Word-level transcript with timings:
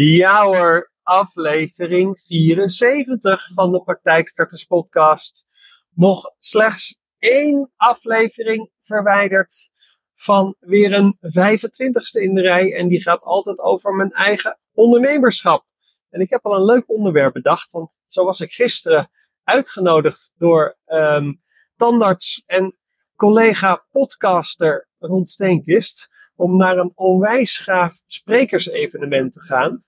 Ja 0.00 0.86
aflevering 1.02 2.20
74 2.20 3.48
van 3.54 3.72
de 3.72 3.82
Praktijkstarters 3.82 4.64
podcast. 4.64 5.46
Nog 5.94 6.34
slechts 6.38 6.98
één 7.18 7.72
aflevering 7.76 8.70
verwijderd 8.80 9.70
van 10.14 10.56
weer 10.58 10.92
een 10.92 11.16
25ste 11.16 12.22
in 12.22 12.34
de 12.34 12.40
rij. 12.40 12.74
En 12.74 12.88
die 12.88 13.02
gaat 13.02 13.22
altijd 13.22 13.58
over 13.58 13.94
mijn 13.94 14.12
eigen 14.12 14.58
ondernemerschap. 14.72 15.64
En 16.10 16.20
ik 16.20 16.30
heb 16.30 16.46
al 16.46 16.56
een 16.56 16.64
leuk 16.64 16.90
onderwerp 16.90 17.32
bedacht, 17.32 17.70
want 17.70 17.98
zo 18.04 18.24
was 18.24 18.40
ik 18.40 18.52
gisteren 18.52 19.10
uitgenodigd 19.44 20.32
door 20.36 20.78
um, 20.86 21.42
tandarts 21.76 22.42
en 22.46 22.78
collega 23.16 23.86
podcaster 23.90 24.88
Ron 24.98 25.26
Steenkist 25.26 26.08
om 26.36 26.56
naar 26.56 26.76
een 26.76 26.92
onwijs 26.94 27.58
gaaf 27.58 28.00
sprekersevenement 28.06 29.32
te 29.32 29.42
gaan. 29.42 29.86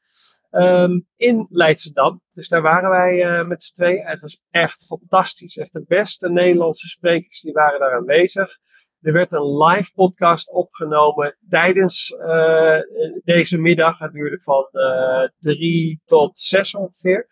Um, 0.51 1.07
in 1.17 1.46
Leidschendam. 1.50 2.22
Dus 2.32 2.49
daar 2.49 2.63
waren 2.63 2.91
wij 2.91 3.41
uh, 3.41 3.46
met 3.46 3.63
z'n 3.63 3.75
tweeën. 3.75 4.07
Het 4.07 4.21
was 4.21 4.43
echt 4.50 4.85
fantastisch. 4.86 5.57
Echt 5.57 5.72
de 5.72 5.85
beste 5.89 6.31
Nederlandse 6.31 6.89
sprekers 6.89 7.41
die 7.41 7.53
waren 7.53 7.81
daar 7.81 7.95
aanwezig. 7.95 8.58
Er 9.00 9.13
werd 9.13 9.32
een 9.32 9.57
live 9.57 9.93
podcast 9.94 10.50
opgenomen 10.50 11.36
tijdens 11.49 12.11
uh, 12.11 12.79
deze 13.25 13.58
middag. 13.58 13.99
Het 13.99 14.13
duurde 14.13 14.41
van 14.41 14.68
uh, 14.72 15.29
drie 15.39 16.03
tot 16.05 16.39
zes 16.39 16.75
ongeveer. 16.75 17.27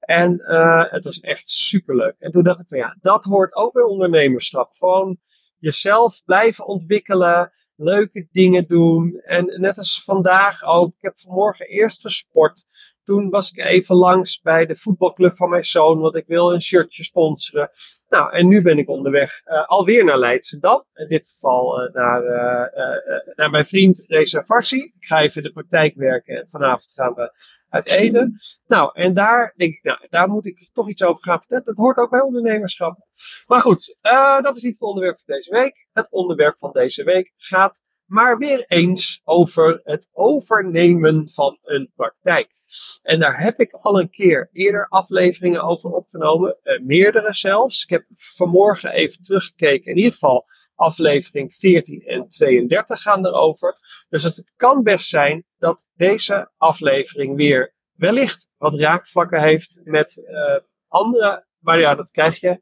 En 0.00 0.42
het 0.90 1.04
was 1.04 1.20
echt 1.20 1.48
superleuk. 1.48 2.14
En 2.18 2.30
toen 2.30 2.44
dacht 2.44 2.60
ik 2.60 2.68
van 2.68 2.78
ja, 2.78 2.96
dat 3.00 3.24
hoort 3.24 3.54
ook 3.54 3.72
bij 3.72 3.82
ondernemerschap. 3.82 4.76
Gewoon 4.76 5.18
jezelf 5.58 6.22
blijven 6.24 6.66
ontwikkelen 6.66 7.52
leuke 7.76 8.28
dingen 8.30 8.66
doen. 8.66 9.20
En 9.20 9.60
net 9.60 9.78
als 9.78 10.02
vandaag 10.04 10.62
ook. 10.62 10.88
Ik 10.88 11.02
heb 11.02 11.18
vanmorgen 11.18 11.66
eerst 11.66 12.00
gesport. 12.00 12.66
Toen 13.06 13.30
was 13.30 13.50
ik 13.50 13.64
even 13.64 13.96
langs 13.96 14.40
bij 14.40 14.66
de 14.66 14.76
voetbalclub 14.76 15.36
van 15.36 15.50
mijn 15.50 15.64
zoon, 15.64 15.98
want 15.98 16.16
ik 16.16 16.26
wil 16.26 16.52
een 16.52 16.62
shirtje 16.62 17.02
sponsoren. 17.02 17.70
Nou, 18.08 18.32
en 18.32 18.48
nu 18.48 18.62
ben 18.62 18.78
ik 18.78 18.88
onderweg 18.88 19.42
uh, 19.44 19.66
alweer 19.66 20.04
naar 20.04 20.18
Leidschendam. 20.18 20.84
In 20.94 21.08
dit 21.08 21.28
geval 21.28 21.82
uh, 21.82 21.94
naar, 21.94 22.22
uh, 22.22 23.34
naar 23.36 23.50
mijn 23.50 23.64
vriend 23.64 24.04
Reza 24.06 24.42
Farsi. 24.42 24.76
Ik 24.76 25.06
ga 25.06 25.20
even 25.20 25.42
de 25.42 25.52
praktijk 25.52 25.94
werken 25.94 26.36
en 26.36 26.48
vanavond 26.48 26.92
gaan 26.92 27.14
we 27.14 27.32
uit 27.68 27.86
eten. 27.86 28.36
Nou, 28.66 28.90
en 28.92 29.14
daar 29.14 29.54
denk 29.56 29.74
ik, 29.74 29.82
nou, 29.82 30.06
daar 30.10 30.28
moet 30.28 30.46
ik 30.46 30.70
toch 30.72 30.88
iets 30.88 31.02
over 31.02 31.22
gaan 31.22 31.38
vertellen. 31.38 31.64
Dat 31.64 31.76
hoort 31.76 31.96
ook 31.96 32.10
bij 32.10 32.20
ondernemerschap. 32.20 32.98
Maar 33.46 33.60
goed, 33.60 33.98
dat 34.42 34.56
is 34.56 34.62
niet 34.62 34.72
het 34.72 34.88
onderwerp 34.88 35.18
van 35.18 35.34
deze 35.34 35.50
week. 35.50 35.88
Het 35.92 36.10
onderwerp 36.10 36.58
van 36.58 36.72
deze 36.72 37.04
week 37.04 37.32
gaat 37.36 37.82
maar 38.06 38.38
weer 38.38 38.64
eens 38.66 39.20
over 39.24 39.80
het 39.84 40.08
overnemen 40.12 41.28
van 41.28 41.58
een 41.62 41.92
praktijk. 41.94 42.54
En 43.02 43.20
daar 43.20 43.40
heb 43.40 43.60
ik 43.60 43.72
al 43.72 44.00
een 44.00 44.10
keer 44.10 44.48
eerder 44.52 44.88
afleveringen 44.88 45.62
over 45.62 45.90
opgenomen, 45.90 46.58
eh, 46.62 46.80
meerdere 46.80 47.34
zelfs. 47.34 47.82
Ik 47.82 47.90
heb 47.90 48.04
vanmorgen 48.08 48.90
even 48.90 49.22
teruggekeken, 49.22 49.90
in 49.90 49.96
ieder 49.96 50.12
geval 50.12 50.46
aflevering 50.74 51.54
14 51.54 52.02
en 52.02 52.28
32 52.28 53.02
gaan 53.02 53.26
erover. 53.26 53.78
Dus 54.08 54.22
het 54.22 54.52
kan 54.56 54.82
best 54.82 55.08
zijn 55.08 55.44
dat 55.58 55.88
deze 55.94 56.50
aflevering 56.56 57.36
weer 57.36 57.74
wellicht 57.92 58.48
wat 58.56 58.74
raakvlakken 58.74 59.42
heeft 59.42 59.80
met 59.84 60.22
uh, 60.28 60.58
andere. 60.88 61.46
Maar 61.58 61.80
ja, 61.80 61.94
dat 61.94 62.10
krijg 62.10 62.40
je. 62.40 62.60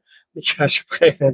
Als 0.57 0.75
je 0.75 0.83
op 0.83 0.91
een 0.91 0.97
gegeven 0.97 1.25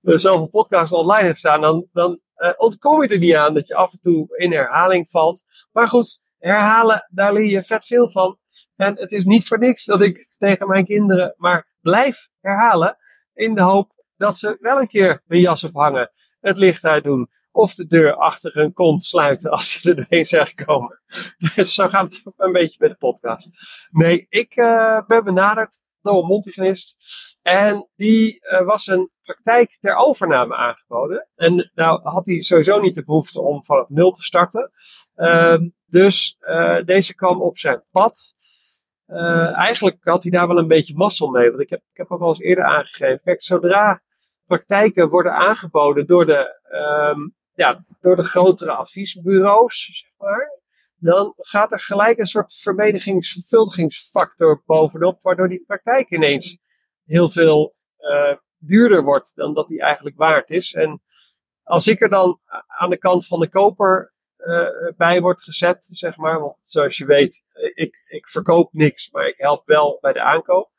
moment 0.00 0.20
zoveel 0.22 0.48
podcasts 0.48 0.92
online 0.92 1.26
hebt 1.26 1.38
staan, 1.38 1.60
dan, 1.60 1.88
dan 1.92 2.20
uh, 2.44 2.52
ontkom 2.56 3.02
je 3.02 3.08
er 3.08 3.18
niet 3.18 3.34
aan 3.34 3.54
dat 3.54 3.66
je 3.66 3.74
af 3.74 3.92
en 3.92 4.00
toe 4.00 4.36
in 4.36 4.52
herhaling 4.52 5.10
valt. 5.10 5.44
Maar 5.72 5.88
goed, 5.88 6.20
herhalen, 6.38 7.08
daar 7.10 7.32
leer 7.32 7.50
je 7.50 7.62
vet 7.62 7.84
veel 7.84 8.10
van. 8.10 8.38
En 8.76 8.98
het 8.98 9.12
is 9.12 9.24
niet 9.24 9.46
voor 9.46 9.58
niks 9.58 9.84
dat 9.84 10.00
ik 10.00 10.28
tegen 10.38 10.68
mijn 10.68 10.84
kinderen 10.84 11.34
maar 11.36 11.74
blijf 11.80 12.28
herhalen. 12.40 12.96
In 13.34 13.54
de 13.54 13.62
hoop 13.62 13.92
dat 14.16 14.38
ze 14.38 14.56
wel 14.60 14.80
een 14.80 14.88
keer 14.88 15.22
hun 15.26 15.40
jas 15.40 15.64
ophangen, 15.64 16.10
het 16.40 16.56
licht 16.56 16.84
uitdoen. 16.84 17.30
Of 17.50 17.74
de 17.74 17.86
deur 17.86 18.14
achter 18.14 18.54
hun 18.54 18.72
kont 18.72 19.02
sluiten 19.02 19.50
als 19.50 19.72
ze 19.72 19.88
er 19.88 19.96
doorheen 19.96 20.24
zijn 20.24 20.46
gekomen. 20.46 21.00
Dus 21.54 21.74
zo 21.74 21.88
gaat 21.88 22.12
het 22.12 22.32
een 22.36 22.52
beetje 22.52 22.76
met 22.80 22.90
de 22.90 22.96
podcast. 22.96 23.48
Nee, 23.90 24.26
ik 24.28 24.56
uh, 24.56 25.00
ben 25.06 25.24
benaderd 25.24 25.82
door 26.00 26.18
een 26.18 26.26
mondhygiënist. 26.26 26.96
En 27.42 27.88
die 27.96 28.38
uh, 28.52 28.66
was 28.66 28.86
een 28.86 29.10
praktijk 29.24 29.76
ter 29.80 29.96
overname 29.96 30.54
aangeboden. 30.54 31.28
En 31.34 31.70
nou 31.74 32.00
had 32.02 32.26
hij 32.26 32.40
sowieso 32.40 32.80
niet 32.80 32.94
de 32.94 33.04
behoefte 33.04 33.40
om 33.40 33.64
vanaf 33.64 33.88
nul 33.88 34.10
te 34.10 34.22
starten. 34.22 34.70
Uh, 35.16 35.58
dus 35.86 36.36
uh, 36.40 36.84
deze 36.84 37.14
kwam 37.14 37.42
op 37.42 37.58
zijn 37.58 37.84
pad. 37.90 38.34
Uh, 39.06 39.56
eigenlijk 39.56 39.96
had 40.00 40.22
hij 40.22 40.32
daar 40.32 40.48
wel 40.48 40.58
een 40.58 40.68
beetje 40.68 40.94
mazzel 40.94 41.28
mee. 41.28 41.48
Want 41.48 41.62
ik 41.62 41.70
heb, 41.70 41.82
ik 41.92 41.96
heb 41.96 42.10
ook 42.10 42.20
al 42.20 42.28
eens 42.28 42.40
eerder 42.40 42.64
aangegeven. 42.64 43.20
Kijk, 43.24 43.42
zodra 43.42 44.02
praktijken 44.46 45.08
worden 45.08 45.32
aangeboden 45.32 46.06
door 46.06 46.26
de, 46.26 46.60
um, 47.14 47.34
ja, 47.54 47.84
door 48.00 48.16
de 48.16 48.24
grotere 48.24 48.72
adviesbureaus, 48.72 49.90
zeg 49.92 50.10
maar. 50.18 50.62
Dan 50.96 51.32
gaat 51.36 51.72
er 51.72 51.80
gelijk 51.80 52.18
een 52.18 52.26
soort 52.26 52.54
vermenigings-vervuldigingsfactor 52.54 54.62
bovenop. 54.66 55.22
Waardoor 55.22 55.48
die 55.48 55.64
praktijk 55.66 56.10
ineens 56.10 56.58
heel 57.04 57.28
veel 57.28 57.74
uh, 57.98 58.36
duurder 58.66 59.02
wordt 59.02 59.32
dan 59.34 59.54
dat 59.54 59.68
die 59.68 59.80
eigenlijk 59.80 60.16
waard 60.16 60.50
is. 60.50 60.72
En 60.72 61.02
als 61.62 61.86
ik 61.86 62.00
er 62.00 62.08
dan 62.08 62.40
aan 62.66 62.90
de 62.90 62.98
kant 62.98 63.26
van 63.26 63.40
de 63.40 63.48
koper 63.48 64.14
uh, 64.38 64.68
bij 64.96 65.20
wordt 65.20 65.42
gezet, 65.42 65.88
zeg 65.92 66.16
maar. 66.16 66.40
Want 66.40 66.56
zoals 66.60 66.96
je 66.96 67.06
weet, 67.06 67.44
ik, 67.74 68.04
ik 68.06 68.28
verkoop 68.28 68.72
niks, 68.72 69.10
maar 69.10 69.26
ik 69.26 69.34
help 69.36 69.66
wel 69.66 69.98
bij 70.00 70.12
de 70.12 70.20
aankoop. 70.20 70.70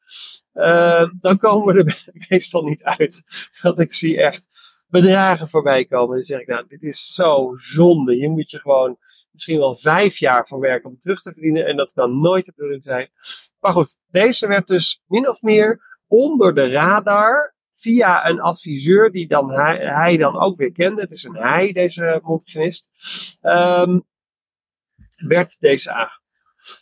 Uh, 0.53 1.09
dan 1.19 1.37
komen 1.37 1.75
we 1.75 1.83
er 1.83 2.11
meestal 2.29 2.63
niet 2.63 2.83
uit. 2.83 3.23
Want 3.61 3.79
ik 3.79 3.93
zie 3.93 4.21
echt 4.21 4.49
bedragen 4.87 5.49
voorbij 5.49 5.85
komen. 5.85 6.15
Dan 6.15 6.23
zeg 6.23 6.39
ik, 6.39 6.47
nou, 6.47 6.65
dit 6.67 6.83
is 6.83 7.13
zo 7.13 7.53
zonde. 7.57 8.17
Je 8.17 8.29
moet 8.29 8.49
je 8.49 8.59
gewoon 8.59 8.97
misschien 9.31 9.59
wel 9.59 9.75
vijf 9.75 10.17
jaar 10.17 10.47
van 10.47 10.59
werken 10.59 10.89
om 10.89 10.97
terug 10.97 11.21
te 11.21 11.33
verdienen. 11.33 11.65
En 11.65 11.77
dat 11.77 11.93
kan 11.93 12.19
nooit 12.21 12.45
de 12.45 12.53
bedoeling 12.55 12.83
zijn. 12.83 13.09
Maar 13.59 13.71
goed, 13.71 13.97
deze 14.07 14.47
werd 14.47 14.67
dus 14.67 15.03
min 15.07 15.29
of 15.29 15.41
meer 15.41 15.81
onder 16.07 16.55
de 16.55 16.69
radar 16.69 17.54
via 17.75 18.27
een 18.29 18.39
adviseur 18.39 19.11
die 19.11 19.27
dan 19.27 19.51
hij, 19.51 19.77
hij, 19.77 20.17
dan 20.17 20.39
ook 20.39 20.57
weer 20.57 20.71
kende. 20.71 21.01
Het 21.01 21.11
is 21.11 21.23
een 21.23 21.35
hij, 21.35 21.71
deze 21.71 22.19
mondhygiënist. 22.23 22.89
Um, 23.41 24.05
werd 25.27 25.59
deze 25.59 25.91
aangeboden. 25.91 26.23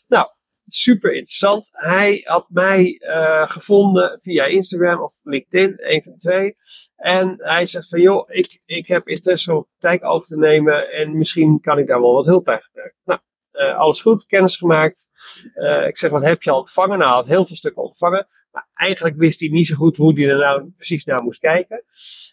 Nou, 0.07 0.27
super 0.65 1.13
interessant. 1.13 1.69
Hij 1.71 2.21
had 2.23 2.45
mij 2.49 2.99
uh, 2.99 3.49
gevonden 3.49 4.19
via 4.21 4.45
Instagram 4.45 5.01
of 5.01 5.15
LinkedIn, 5.23 5.73
een 5.77 6.03
van 6.03 6.11
de 6.11 6.17
twee. 6.17 6.55
En 6.95 7.35
hij 7.37 7.65
zegt 7.65 7.87
van, 7.87 8.01
joh, 8.01 8.29
ik, 8.29 8.61
ik 8.65 8.87
heb 8.87 9.07
interesse 9.07 9.55
om 9.55 9.67
praktijk 9.77 10.11
over 10.11 10.27
te 10.27 10.37
nemen 10.37 10.91
en 10.91 11.17
misschien 11.17 11.59
kan 11.59 11.77
ik 11.77 11.87
daar 11.87 12.01
wel 12.01 12.13
wat 12.13 12.25
hulp 12.25 12.43
bij 12.43 12.61
gebruiken. 12.61 12.99
Nou, 13.03 13.19
uh, 13.53 13.77
alles 13.77 14.01
goed, 14.01 14.25
kennis 14.25 14.57
gemaakt. 14.57 15.09
Uh, 15.55 15.87
ik 15.87 15.97
zeg, 15.97 16.11
wat 16.11 16.23
heb 16.23 16.43
je 16.43 16.51
al 16.51 16.59
ontvangen? 16.59 16.97
Nou, 16.97 17.09
hij 17.09 17.19
had 17.19 17.27
heel 17.27 17.45
veel 17.45 17.55
stukken 17.55 17.83
ontvangen. 17.83 18.27
Maar 18.51 18.67
eigenlijk 18.73 19.17
wist 19.17 19.39
hij 19.39 19.49
niet 19.49 19.67
zo 19.67 19.75
goed 19.75 19.97
hoe 19.97 20.19
hij 20.19 20.29
er 20.29 20.37
nou 20.37 20.71
precies 20.75 21.05
naar 21.05 21.23
moest 21.23 21.39
kijken. 21.39 21.83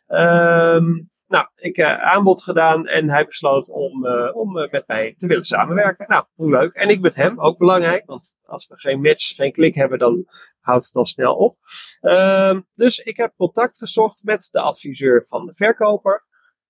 Um, 0.07 1.11
nou, 1.27 1.47
ik 1.57 1.77
heb 1.77 1.87
uh, 1.87 2.03
aanbod 2.03 2.43
gedaan 2.43 2.87
en 2.87 3.11
hij 3.11 3.27
besloot 3.27 3.69
om, 3.69 4.07
om 4.33 4.53
met 4.53 4.85
mij 4.87 5.15
te 5.19 5.27
willen 5.27 5.45
samenwerken. 5.45 6.07
Nou, 6.09 6.25
hoe 6.35 6.51
leuk. 6.51 6.75
En 6.75 6.89
ik 6.89 7.01
met 7.01 7.15
hem, 7.15 7.41
ook 7.41 7.59
belangrijk. 7.59 8.07
Want 8.07 8.37
als 8.43 8.67
we 8.67 8.79
geen 8.79 9.01
match, 9.01 9.35
geen 9.35 9.53
klik 9.53 9.75
hebben, 9.75 9.99
dan 9.99 10.25
houdt 10.61 10.85
het 10.85 10.95
al 10.95 11.07
snel 11.07 11.35
op. 11.35 11.57
Um, 12.01 12.67
dus 12.73 12.99
ik 12.99 13.17
heb 13.17 13.33
contact 13.37 13.79
gezocht 13.79 14.23
met 14.25 14.49
de 14.53 14.61
adviseur 14.61 15.27
van 15.27 15.47
de 15.47 15.55
verkoper. 15.55 16.27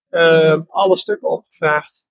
Um, 0.09 0.65
alle 0.69 0.97
stukken 0.97 1.29
opgevraagd. 1.29 2.10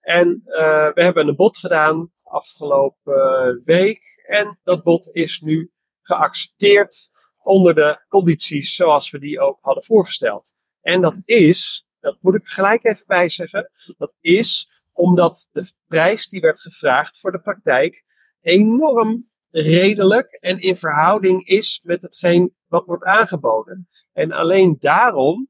En 0.00 0.42
uh, 0.46 0.92
we 0.94 1.02
hebben 1.02 1.28
een 1.28 1.36
bod 1.36 1.58
gedaan 1.58 2.12
afgelopen 2.22 3.62
week. 3.64 4.22
En 4.26 4.58
dat 4.62 4.82
bod 4.82 5.14
is 5.14 5.40
nu 5.40 5.72
geaccepteerd 6.02 7.10
onder 7.42 7.74
de 7.74 8.04
condities 8.08 8.74
zoals 8.74 9.10
we 9.10 9.18
die 9.18 9.40
ook 9.40 9.58
hadden 9.60 9.84
voorgesteld. 9.84 10.54
En 10.80 11.00
dat 11.00 11.16
is, 11.24 11.86
dat 12.00 12.18
moet 12.20 12.34
ik 12.34 12.46
gelijk 12.46 12.84
even 12.84 13.06
bij 13.06 13.28
zeggen, 13.28 13.70
dat 13.98 14.14
is 14.20 14.70
omdat 14.92 15.48
de 15.52 15.72
prijs 15.86 16.28
die 16.28 16.40
werd 16.40 16.60
gevraagd 16.60 17.18
voor 17.18 17.32
de 17.32 17.40
praktijk 17.40 18.04
enorm 18.40 19.28
redelijk 19.50 20.32
en 20.32 20.58
in 20.58 20.76
verhouding 20.76 21.46
is 21.46 21.80
met 21.82 22.02
hetgeen 22.02 22.54
wat 22.66 22.86
wordt 22.86 23.04
aangeboden. 23.04 23.88
En 24.12 24.32
alleen 24.32 24.76
daarom 24.78 25.48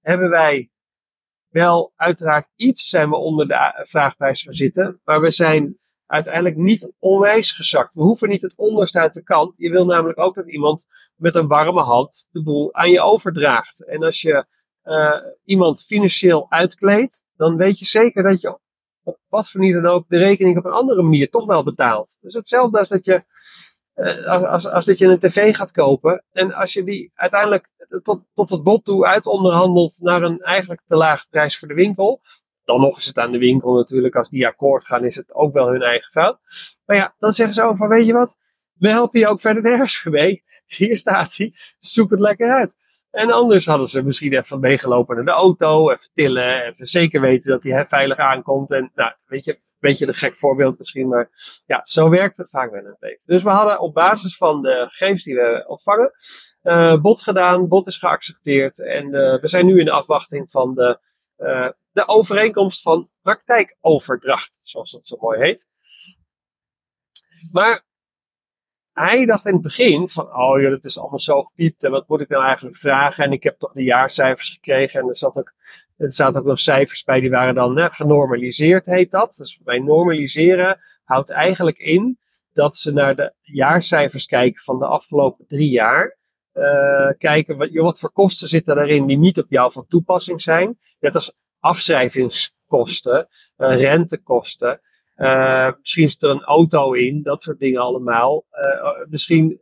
hebben 0.00 0.30
wij 0.30 0.70
wel 1.54 1.92
uiteraard 1.96 2.48
iets 2.56 2.88
zijn 2.88 3.10
we 3.10 3.16
onder 3.16 3.48
de 3.48 3.80
vraagprijs 3.82 4.42
gaan 4.42 4.54
zitten. 4.54 5.00
Maar 5.04 5.20
we 5.20 5.30
zijn 5.30 5.78
uiteindelijk 6.06 6.56
niet 6.56 6.92
onwijs 6.98 7.52
gezakt. 7.52 7.94
We 7.94 8.02
hoeven 8.02 8.28
niet 8.28 8.42
het 8.42 8.56
onderste 8.56 9.00
uit 9.00 9.14
de 9.14 9.22
kant. 9.22 9.54
Je 9.56 9.70
wil 9.70 9.84
namelijk 9.84 10.18
ook 10.18 10.34
dat 10.34 10.50
iemand 10.50 10.86
met 11.16 11.34
een 11.34 11.48
warme 11.48 11.82
hand 11.82 12.28
de 12.30 12.42
boel 12.42 12.74
aan 12.74 12.90
je 12.90 13.00
overdraagt. 13.00 13.84
En 13.84 14.02
als 14.02 14.20
je 14.20 14.46
uh, 14.84 15.16
iemand 15.44 15.84
financieel 15.84 16.46
uitkleedt, 16.48 17.24
dan 17.36 17.56
weet 17.56 17.78
je 17.78 17.84
zeker 17.84 18.22
dat 18.22 18.40
je 18.40 18.58
op 19.02 19.18
wat 19.28 19.50
voor 19.50 19.60
manier 19.60 19.82
dan 19.82 19.92
ook 19.92 20.04
de 20.08 20.18
rekening 20.18 20.58
op 20.58 20.64
een 20.64 20.70
andere 20.70 21.02
manier 21.02 21.30
toch 21.30 21.46
wel 21.46 21.64
betaalt. 21.64 22.18
Dus 22.20 22.34
hetzelfde 22.34 22.78
als 22.78 22.88
dat 22.88 23.04
je, 23.04 23.24
als, 24.24 24.42
als, 24.42 24.66
als 24.66 24.84
dat 24.84 24.98
je 24.98 25.06
een 25.06 25.18
tv 25.18 25.56
gaat 25.56 25.72
kopen 25.72 26.24
en 26.32 26.52
als 26.52 26.72
je 26.72 26.84
die 26.84 27.12
uiteindelijk 27.14 27.68
tot, 28.02 28.22
tot 28.34 28.50
het 28.50 28.62
bod 28.62 28.84
toe 28.84 29.06
uitonderhandelt 29.06 29.98
naar 30.00 30.22
een 30.22 30.40
eigenlijk 30.40 30.80
te 30.86 30.96
lage 30.96 31.26
prijs 31.30 31.58
voor 31.58 31.68
de 31.68 31.74
winkel, 31.74 32.20
dan 32.64 32.80
nog 32.80 32.98
is 32.98 33.06
het 33.06 33.18
aan 33.18 33.32
de 33.32 33.38
winkel 33.38 33.74
natuurlijk. 33.74 34.16
Als 34.16 34.28
die 34.28 34.46
akkoord 34.46 34.86
gaan, 34.86 35.04
is 35.04 35.16
het 35.16 35.34
ook 35.34 35.52
wel 35.52 35.68
hun 35.68 35.82
eigen 35.82 36.10
fout. 36.10 36.38
Maar 36.86 36.96
ja, 36.96 37.14
dan 37.18 37.32
zeggen 37.32 37.54
ze 37.54 37.62
over 37.62 37.76
van, 37.76 37.88
weet 37.88 38.06
je 38.06 38.12
wat? 38.12 38.36
We 38.74 38.88
helpen 38.88 39.20
je 39.20 39.28
ook 39.28 39.40
verder 39.40 39.62
nergens 39.62 40.04
mee. 40.04 40.44
Hier 40.66 40.96
staat 40.96 41.36
hij. 41.36 41.54
Zoek 41.78 42.10
het 42.10 42.20
lekker 42.20 42.50
uit. 42.50 42.76
En 43.10 43.30
anders 43.30 43.66
hadden 43.66 43.88
ze 43.88 44.02
misschien 44.02 44.32
even 44.32 44.60
meegelopen 44.60 45.16
naar 45.16 45.24
de 45.24 45.30
auto, 45.30 45.90
even 45.90 46.10
tillen, 46.14 46.62
even 46.62 46.86
zeker 46.86 47.20
weten 47.20 47.50
dat 47.50 47.62
hij 47.62 47.86
veilig 47.86 48.18
aankomt. 48.18 48.70
En 48.70 48.90
nou, 48.94 49.12
weet 49.26 49.44
je, 49.44 49.60
beetje 49.88 50.06
een 50.06 50.14
gek 50.14 50.36
voorbeeld 50.36 50.78
misschien, 50.78 51.08
maar 51.08 51.30
ja, 51.66 51.80
zo 51.84 52.08
werkt 52.08 52.36
het 52.36 52.50
vaak 52.50 52.70
wel 52.70 52.80
in 52.80 52.86
het 52.86 53.00
leven. 53.00 53.22
Dus 53.26 53.42
we 53.42 53.50
hadden 53.50 53.80
op 53.80 53.94
basis 53.94 54.36
van 54.36 54.62
de 54.62 54.86
gegevens 54.88 55.22
die 55.22 55.34
we 55.34 55.64
ontvangen, 55.66 56.12
uh, 56.62 57.00
bot 57.00 57.22
gedaan, 57.22 57.68
bot 57.68 57.86
is 57.86 57.96
geaccepteerd 57.96 58.80
en 58.80 59.06
uh, 59.06 59.40
we 59.40 59.48
zijn 59.48 59.66
nu 59.66 59.78
in 59.78 59.84
de 59.84 59.90
afwachting 59.90 60.50
van 60.50 60.74
de, 60.74 60.98
uh, 61.38 61.68
de 61.92 62.08
overeenkomst 62.08 62.82
van 62.82 63.10
praktijkoverdracht, 63.22 64.58
zoals 64.62 64.90
dat 64.90 65.06
zo 65.06 65.16
mooi 65.20 65.38
heet. 65.38 65.68
Maar 67.52 67.84
hij 68.92 69.26
dacht 69.26 69.46
in 69.46 69.52
het 69.52 69.62
begin 69.62 70.08
van, 70.08 70.36
oh 70.36 70.60
ja, 70.60 70.70
dat 70.70 70.84
is 70.84 70.98
allemaal 70.98 71.20
zo 71.20 71.42
gepiept 71.42 71.84
en 71.84 71.90
wat 71.90 72.08
moet 72.08 72.20
ik 72.20 72.28
nou 72.28 72.44
eigenlijk 72.44 72.76
vragen? 72.76 73.24
En 73.24 73.32
ik 73.32 73.42
heb 73.42 73.58
toch 73.58 73.72
de 73.72 73.82
jaarcijfers 73.82 74.50
gekregen 74.50 75.00
en 75.00 75.08
er, 75.08 75.16
zat 75.16 75.36
ook, 75.36 75.52
er 75.96 76.12
zaten 76.12 76.40
ook 76.40 76.46
nog 76.46 76.58
cijfers 76.58 77.02
bij, 77.02 77.20
die 77.20 77.30
waren 77.30 77.54
dan 77.54 77.92
genormaliseerd, 77.94 78.86
heet 78.86 79.10
dat. 79.10 79.34
Dus 79.36 79.60
bij 79.62 79.78
normaliseren 79.78 80.80
houdt 81.04 81.30
eigenlijk 81.30 81.78
in 81.78 82.18
dat 82.52 82.76
ze 82.76 82.92
naar 82.92 83.16
de 83.16 83.34
jaarcijfers 83.40 84.26
kijken 84.26 84.62
van 84.62 84.78
de 84.78 84.86
afgelopen 84.86 85.46
drie 85.46 85.70
jaar. 85.70 86.16
Uh, 86.54 87.10
kijken 87.18 87.56
wat, 87.56 87.70
wat 87.72 87.98
voor 87.98 88.12
kosten 88.12 88.48
zitten 88.48 88.76
daarin 88.76 89.06
die 89.06 89.18
niet 89.18 89.38
op 89.38 89.50
jou 89.50 89.72
van 89.72 89.86
toepassing 89.86 90.42
zijn. 90.42 90.78
Net 91.00 91.14
als 91.14 91.36
afschrijvingskosten, 91.58 93.28
uh, 93.56 93.76
rentekosten. 93.76 94.80
Uh, 95.16 95.70
misschien 95.78 96.10
zit 96.10 96.22
er 96.22 96.30
een 96.30 96.42
auto 96.44 96.92
in, 96.92 97.22
dat 97.22 97.42
soort 97.42 97.58
dingen 97.58 97.80
allemaal. 97.80 98.44
Misschien, 99.08 99.60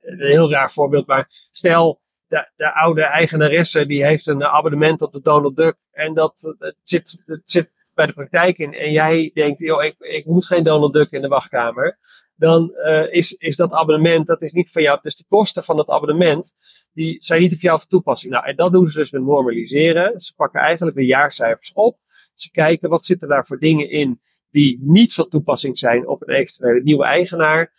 een 0.00 0.20
heel 0.20 0.50
raar 0.50 0.72
voorbeeld, 0.72 1.06
maar 1.06 1.26
stel, 1.52 2.00
de, 2.28 2.50
de 2.56 2.74
oude 2.74 3.02
eigenaresse 3.02 3.86
die 3.86 4.04
heeft 4.04 4.26
een 4.26 4.44
abonnement 4.44 5.02
op 5.02 5.12
de 5.12 5.20
Donald 5.20 5.56
Duck 5.56 5.76
en 5.90 6.14
dat 6.14 6.54
zit, 6.82 7.70
bij 7.94 8.06
de 8.06 8.12
praktijk 8.12 8.58
in 8.58 8.74
en 8.74 8.92
jij 8.92 9.30
denkt, 9.34 9.60
joh, 9.60 9.84
ik, 9.84 9.94
ik 9.98 10.24
moet 10.26 10.46
geen 10.46 10.64
Donald 10.64 10.92
Duck 10.92 11.10
in 11.10 11.20
de 11.20 11.28
wachtkamer, 11.28 11.98
dan 12.36 12.72
uh, 12.74 13.12
is, 13.12 13.32
is 13.32 13.56
dat 13.56 13.72
abonnement, 13.72 14.26
dat 14.26 14.42
is 14.42 14.52
niet 14.52 14.70
van 14.70 14.82
jou, 14.82 14.98
dus 15.02 15.16
de 15.16 15.24
kosten 15.28 15.64
van 15.64 15.78
het 15.78 15.88
abonnement, 15.88 16.54
die 16.92 17.16
zijn 17.20 17.40
niet 17.40 17.52
op 17.52 17.60
jou 17.60 17.78
van 17.78 17.88
toepassing. 17.88 18.32
Nou, 18.32 18.44
en 18.46 18.56
dat 18.56 18.72
doen 18.72 18.88
ze 18.88 18.98
dus 18.98 19.10
met 19.10 19.22
normaliseren. 19.22 20.20
Ze 20.20 20.34
pakken 20.34 20.60
eigenlijk 20.60 20.96
de 20.96 21.06
jaarcijfers 21.06 21.72
op. 21.72 21.98
Ze 22.34 22.50
kijken, 22.50 22.88
wat 22.88 23.04
zitten 23.04 23.28
daar 23.28 23.46
voor 23.46 23.58
dingen 23.58 23.90
in 23.90 24.20
die 24.50 24.78
niet 24.82 25.14
van 25.14 25.28
toepassing 25.28 25.78
zijn 25.78 26.08
op 26.08 26.22
een 26.22 26.34
eventuele 26.34 26.82
nieuwe 26.82 27.04
eigenaar. 27.04 27.72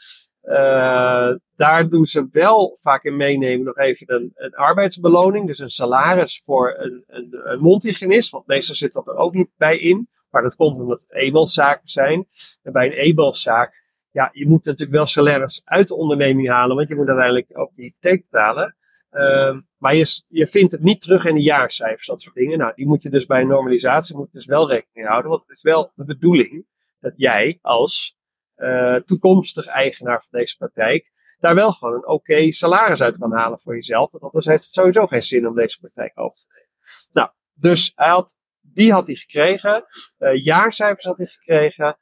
Uh, 0.44 1.36
daar 1.56 1.90
doen 1.90 2.06
ze 2.06 2.28
wel 2.32 2.78
vaak 2.82 3.04
in 3.04 3.16
meenemen 3.16 3.66
nog 3.66 3.78
even 3.78 4.14
een, 4.14 4.32
een 4.36 4.56
arbeidsbeloning, 4.56 5.48
dus 5.48 5.60
een 5.60 5.70
salaris 5.70 6.42
voor 6.44 6.76
een, 6.78 7.04
een, 7.08 7.60
mondhygiënist, 7.60 8.30
want 8.30 8.48
meestal 8.48 8.76
zit 8.76 8.94
dat 8.94 9.08
er 9.08 9.16
ook 9.16 9.34
niet 9.34 9.50
bij 9.58 9.78
in. 9.78 10.10
Maar 10.30 10.42
dat 10.42 10.56
komt 10.56 10.80
omdat 10.80 11.02
het 11.02 11.14
eenmanszaken 11.14 11.88
zijn. 11.88 12.28
En 12.64 12.72
bij 12.72 12.86
een 12.86 12.98
eenmanszaak, 12.98 13.84
ja, 14.12 14.30
je 14.34 14.48
moet 14.48 14.66
natuurlijk 14.66 14.98
wel 14.98 15.06
salaris 15.06 15.62
uit 15.66 15.88
de 15.88 15.96
onderneming 15.96 16.50
halen, 16.50 16.76
want 16.76 16.88
je 16.88 16.96
moet 16.96 17.08
uiteindelijk 17.08 17.58
ook 17.58 17.72
die 17.76 17.86
hypotheek 17.86 18.26
betalen. 18.30 18.76
Uh, 19.12 19.58
maar 19.78 19.96
je, 19.96 20.24
je 20.28 20.48
vindt 20.48 20.72
het 20.72 20.82
niet 20.82 21.02
terug 21.02 21.26
in 21.26 21.36
de 21.36 21.42
jaarcijfers, 21.42 22.08
dat 22.08 22.22
soort 22.22 22.36
dingen. 22.36 22.58
Nou, 22.58 22.72
die 22.76 22.88
moet 22.88 23.02
je 23.02 23.10
dus 23.10 23.26
bij 23.26 23.42
een 23.42 23.48
normalisatie 23.48 24.16
moet 24.16 24.32
dus 24.32 24.46
wel 24.46 24.70
rekening 24.70 25.08
houden. 25.08 25.30
Want 25.30 25.42
het 25.42 25.56
is 25.56 25.62
wel 25.62 25.92
de 25.96 26.06
bedoeling 26.06 26.66
dat 27.00 27.14
jij 27.16 27.60
als 27.62 28.19
uh, 28.60 28.96
toekomstig 28.96 29.66
eigenaar 29.66 30.24
van 30.24 30.40
deze 30.40 30.58
praktijk 30.58 31.12
daar 31.40 31.56
wel 31.56 31.72
gewoon 31.72 31.94
een 31.94 32.08
oké 32.08 32.52
salaris 32.52 33.02
uit 33.02 33.18
kan 33.18 33.32
halen 33.32 33.60
voor 33.60 33.76
jezelf. 33.76 34.12
Want 34.12 34.24
anders 34.24 34.46
heeft 34.46 34.64
het 34.64 34.74
sowieso 34.74 35.08
geen 35.08 35.24
zin 35.24 35.48
om 35.48 35.56
deze 35.56 35.80
praktijk 35.80 36.20
over 36.20 36.40
te 36.40 36.46
nemen. 36.54 36.70
Nou, 37.12 37.30
dus 37.54 37.92
hij 37.96 38.10
had, 38.10 38.38
die 38.62 38.92
had 38.92 39.08
hij 39.08 39.16
gekregen. 39.16 39.86
Uh, 40.20 40.44
jaarcijfers 40.44 41.06
had 41.06 41.18
hij 41.18 41.28
gekregen. 41.28 41.98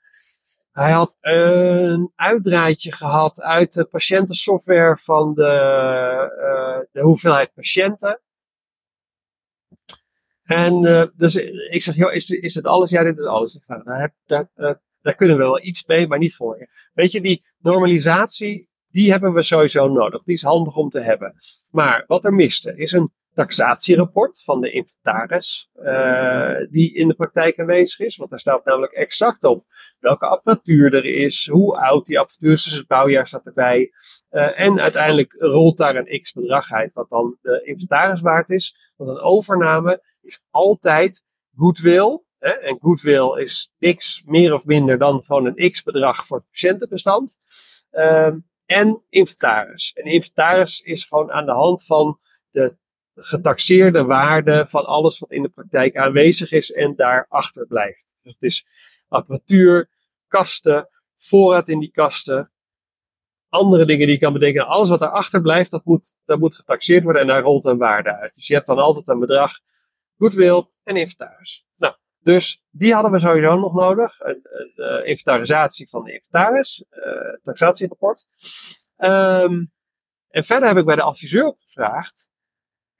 Hij 0.72 0.92
had 0.92 1.18
een 1.22 2.12
uitdraaitje 2.16 2.92
gehad 2.92 3.42
uit 3.42 3.74
de 3.74 3.86
patiëntensoftware 3.86 4.98
van 4.98 5.34
de, 5.34 5.42
uh, 6.40 6.80
de 6.92 7.02
hoeveelheid 7.02 7.54
patiënten. 7.54 8.22
En 10.44 10.82
dus 11.16 11.36
ik 11.70 11.82
zeg, 11.82 11.96
joh, 11.96 12.14
is, 12.14 12.30
is 12.30 12.56
het 12.56 12.66
alles? 12.66 12.90
Ja, 12.90 13.04
dit 13.04 13.20
is 13.20 13.26
alles. 13.26 13.56
Ik 13.56 13.64
zeg, 13.64 13.84
daar, 13.84 14.14
daar, 14.26 14.50
daar, 14.56 14.82
daar 15.08 15.16
kunnen 15.16 15.38
we 15.38 15.44
wel 15.44 15.64
iets 15.64 15.86
mee, 15.86 16.08
maar 16.08 16.20
niet 16.20 16.36
voor. 16.36 16.68
Weet 16.94 17.12
je, 17.12 17.22
die 17.22 17.46
normalisatie, 17.60 18.70
die 18.90 19.12
hebben 19.12 19.34
we 19.34 19.44
sowieso 19.44 19.88
nodig. 19.88 20.24
Die 20.24 20.36
is 20.36 20.42
handig 20.42 20.76
om 20.76 20.90
te 20.90 21.00
hebben. 21.00 21.36
Maar 21.72 22.04
wat 22.08 22.26
er 22.26 22.34
miste, 22.34 22.76
is 22.76 22.92
een 22.92 23.12
taxatierapport 23.34 24.44
van 24.44 24.62
de 24.62 24.72
inventaris 24.72 25.70
uh, 25.76 26.56
die 26.70 26.94
in 26.94 27.08
de 27.08 27.14
praktijk 27.14 27.60
aanwezig 27.60 28.00
is. 28.00 28.16
Want 28.16 28.30
daar 28.30 28.40
staat 28.40 28.66
namelijk 28.66 28.94
exact 28.94 29.44
op 29.44 29.66
welke 30.00 30.26
apparatuur 30.26 30.94
er 30.94 31.06
is, 31.06 31.48
hoe 31.52 31.78
oud 31.78 32.06
die 32.06 32.20
apparatuur 32.20 32.52
is, 32.52 32.64
dus 32.64 32.74
het 32.74 32.88
bouwjaar 32.88 33.28
staat 33.28 33.46
erbij. 33.46 33.92
Uh, 34.32 34.60
en 34.60 34.80
uiteindelijk 34.80 35.36
rolt 35.38 35.78
daar 35.78 35.96
een 35.96 36.22
x 36.22 36.32
bedrag 36.32 36.72
uit, 36.72 36.94
wat 36.94 37.10
dan 37.10 37.38
de 37.42 37.62
inventaris 37.64 38.22
waard 38.22 38.50
is. 38.50 38.94
Want 38.96 39.10
een 39.10 39.20
overname 39.20 40.02
is 40.22 40.42
altijd 40.50 41.24
goodwill. 41.56 42.26
En 42.40 42.78
goodwill 42.82 43.42
is 43.42 43.72
niks 43.78 44.24
meer 44.26 44.54
of 44.54 44.66
minder 44.66 44.98
dan 44.98 45.24
gewoon 45.24 45.46
een 45.46 45.72
x 45.72 45.84
bedrag 45.84 46.26
voor 46.26 46.38
het 46.38 46.50
patiëntenbestand. 46.50 47.38
Uh, 47.92 48.34
en 48.66 49.04
inventaris. 49.10 49.94
En 49.94 50.04
inventaris 50.04 50.80
is 50.80 51.04
gewoon 51.04 51.32
aan 51.32 51.46
de 51.46 51.52
hand 51.52 51.86
van 51.86 52.20
de 52.52 52.78
getaxeerde 53.16 54.04
waarde 54.04 54.66
van 54.68 54.86
alles 54.86 55.20
wat 55.20 55.32
in 55.32 55.42
de 55.42 55.50
praktijk 55.50 55.96
aanwezig 55.96 56.52
is 56.52 56.72
en 56.72 56.96
daarachter 56.96 57.68
blijft. 57.68 58.06
Dus 58.24 58.34
het 58.34 58.44
is 58.44 58.68
apparatuur, 59.08 59.90
kasten, 60.28 60.90
voorraad 61.18 61.70
in 61.70 61.80
die 61.80 61.92
kasten, 61.92 62.52
andere 63.50 63.86
dingen 63.86 64.06
die 64.06 64.16
je 64.16 64.22
kan 64.22 64.34
bedenken. 64.34 64.68
Alles 64.68 64.90
wat 64.90 65.00
daarachter 65.00 65.42
blijft, 65.42 65.72
dat 65.72 65.86
moet, 65.86 66.16
dat 66.26 66.40
moet 66.40 66.56
getaxeerd 66.56 67.04
worden 67.04 67.22
en 67.22 67.28
daar 67.28 67.42
rolt 67.42 67.66
een 67.66 67.78
waarde 67.78 68.16
uit. 68.16 68.36
Dus 68.36 68.48
je 68.48 68.54
hebt 68.54 68.68
dan 68.68 68.78
altijd 68.78 69.08
een 69.08 69.20
bedrag, 69.20 69.52
goodwill 70.18 70.66
en 70.84 70.96
inventaris. 70.96 71.67
Dus 72.28 72.64
die 72.70 72.94
hadden 72.94 73.12
we 73.12 73.20
sowieso 73.20 73.60
nog 73.60 73.74
nodig. 73.74 74.20
Een, 74.20 74.42
een, 74.76 75.06
inventarisatie 75.06 75.90
van 75.90 76.04
de 76.04 76.14
inventaris, 76.14 76.86
uh, 76.92 77.44
taxatierapport. 77.44 78.26
Um, 78.98 79.72
en 80.30 80.44
verder 80.44 80.68
heb 80.68 80.78
ik 80.78 80.86
bij 80.86 80.96
de 80.96 81.02
adviseur 81.02 81.46
opgevraagd 81.46 82.30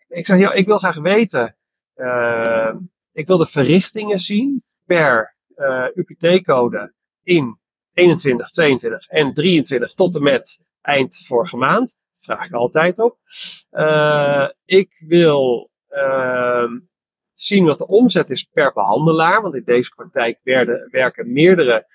ik 0.08 0.26
zeg, 0.26 0.40
joh, 0.40 0.56
ik 0.56 0.66
wil 0.66 0.78
graag 0.78 0.98
weten, 0.98 1.58
uh, 1.96 2.76
ik 3.12 3.28
wil 3.28 3.38
de 3.38 3.48
verrichtingen 3.48 4.20
zien 4.20 4.64
per 4.86 5.36
eh, 5.56 5.86
UPT-code 5.94 6.94
in 7.24 7.60
21, 7.94 8.50
22 8.50 9.08
en 9.08 9.34
23 9.34 9.94
tot 9.94 10.16
en 10.16 10.24
met 10.24 10.60
eind 10.82 11.18
vorige 11.26 11.58
maand. 11.58 11.96
Dat 12.10 12.20
vraag 12.22 12.46
ik 12.46 12.54
altijd 12.54 13.00
op. 13.00 13.18
Ik 14.66 15.04
wil 15.08 15.72
ehm, 15.88 16.80
zien 17.40 17.66
wat 17.66 17.78
de 17.78 17.88
omzet 17.88 18.30
is 18.30 18.44
per 18.44 18.74
behandelaar, 18.74 19.42
want 19.42 19.56
in 19.56 19.64
deze 19.66 19.92
praktijk 19.96 20.40
werken 20.92 21.32
meerdere, 21.32 21.88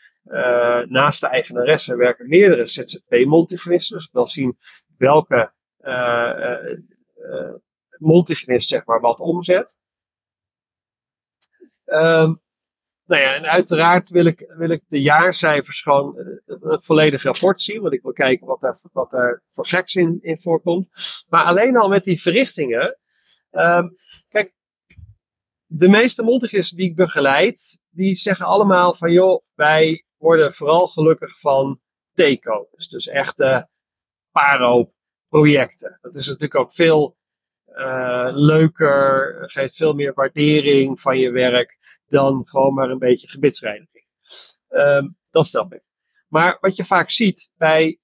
naast 0.88 1.20
de 1.20 1.26
eigenaressen 1.26 1.96
werken 1.96 2.28
meerdere 2.28 2.66
ZZP-multigenisten. 2.66 3.96
Dus 3.96 4.06
ik 4.06 4.12
wil 4.12 4.28
zien 4.28 4.58
welke 4.96 5.52
multigenist, 7.98 8.68
zeg 8.68 8.84
maar, 8.84 9.00
wat 9.00 9.20
omzet. 9.20 9.76
Um, 11.86 12.40
nou 13.04 13.22
ja, 13.22 13.34
en 13.34 13.46
uiteraard 13.46 14.08
wil 14.08 14.24
ik, 14.24 14.54
wil 14.56 14.70
ik 14.70 14.82
de 14.88 15.02
jaarcijfers 15.02 15.82
gewoon 15.82 16.16
uh, 16.16 16.56
een 16.60 16.82
volledig 16.82 17.22
rapport 17.22 17.60
zien. 17.60 17.80
Want 17.80 17.94
ik 17.94 18.02
wil 18.02 18.12
kijken 18.12 18.46
wat 18.46 18.60
daar, 18.60 18.78
wat 18.92 19.10
daar 19.10 19.42
voor 19.50 19.66
geks 19.66 19.94
in, 19.94 20.18
in 20.22 20.38
voorkomt. 20.38 20.88
Maar 21.28 21.44
alleen 21.44 21.76
al 21.76 21.88
met 21.88 22.04
die 22.04 22.20
verrichtingen. 22.20 22.98
Um, 23.50 23.90
kijk, 24.28 24.54
de 25.74 25.88
meeste 25.88 26.22
multigenisten 26.22 26.76
die 26.76 26.88
ik 26.88 26.96
begeleid, 26.96 27.80
die 27.90 28.14
zeggen 28.14 28.46
allemaal 28.46 28.94
van 28.94 29.12
joh, 29.12 29.42
wij 29.54 30.04
worden 30.16 30.54
vooral 30.54 30.86
gelukkig 30.86 31.38
van 31.38 31.80
T-codes. 32.12 32.88
Dus 32.88 33.06
echte 33.06 33.68
paro-projecten. 34.30 35.98
Dat 36.00 36.14
is 36.14 36.26
natuurlijk 36.26 36.54
ook 36.54 36.72
veel 36.72 37.16
uh, 37.66 38.28
leuker, 38.32 39.36
geeft 39.50 39.76
veel 39.76 39.92
meer 39.92 40.14
waardering 40.14 41.00
van 41.00 41.18
je 41.18 41.30
werk. 41.30 41.80
dan 42.06 42.48
gewoon 42.48 42.74
maar 42.74 42.90
een 42.90 42.98
beetje 42.98 43.28
gebitsreiniging. 43.28 44.06
Ehm, 44.68 45.08
dat 45.30 45.46
snap 45.46 45.72
ik. 45.72 45.82
Maar 46.28 46.58
wat 46.60 46.76
je 46.76 46.84
vaak 46.84 47.10
ziet 47.10 47.52
bij 47.56 48.00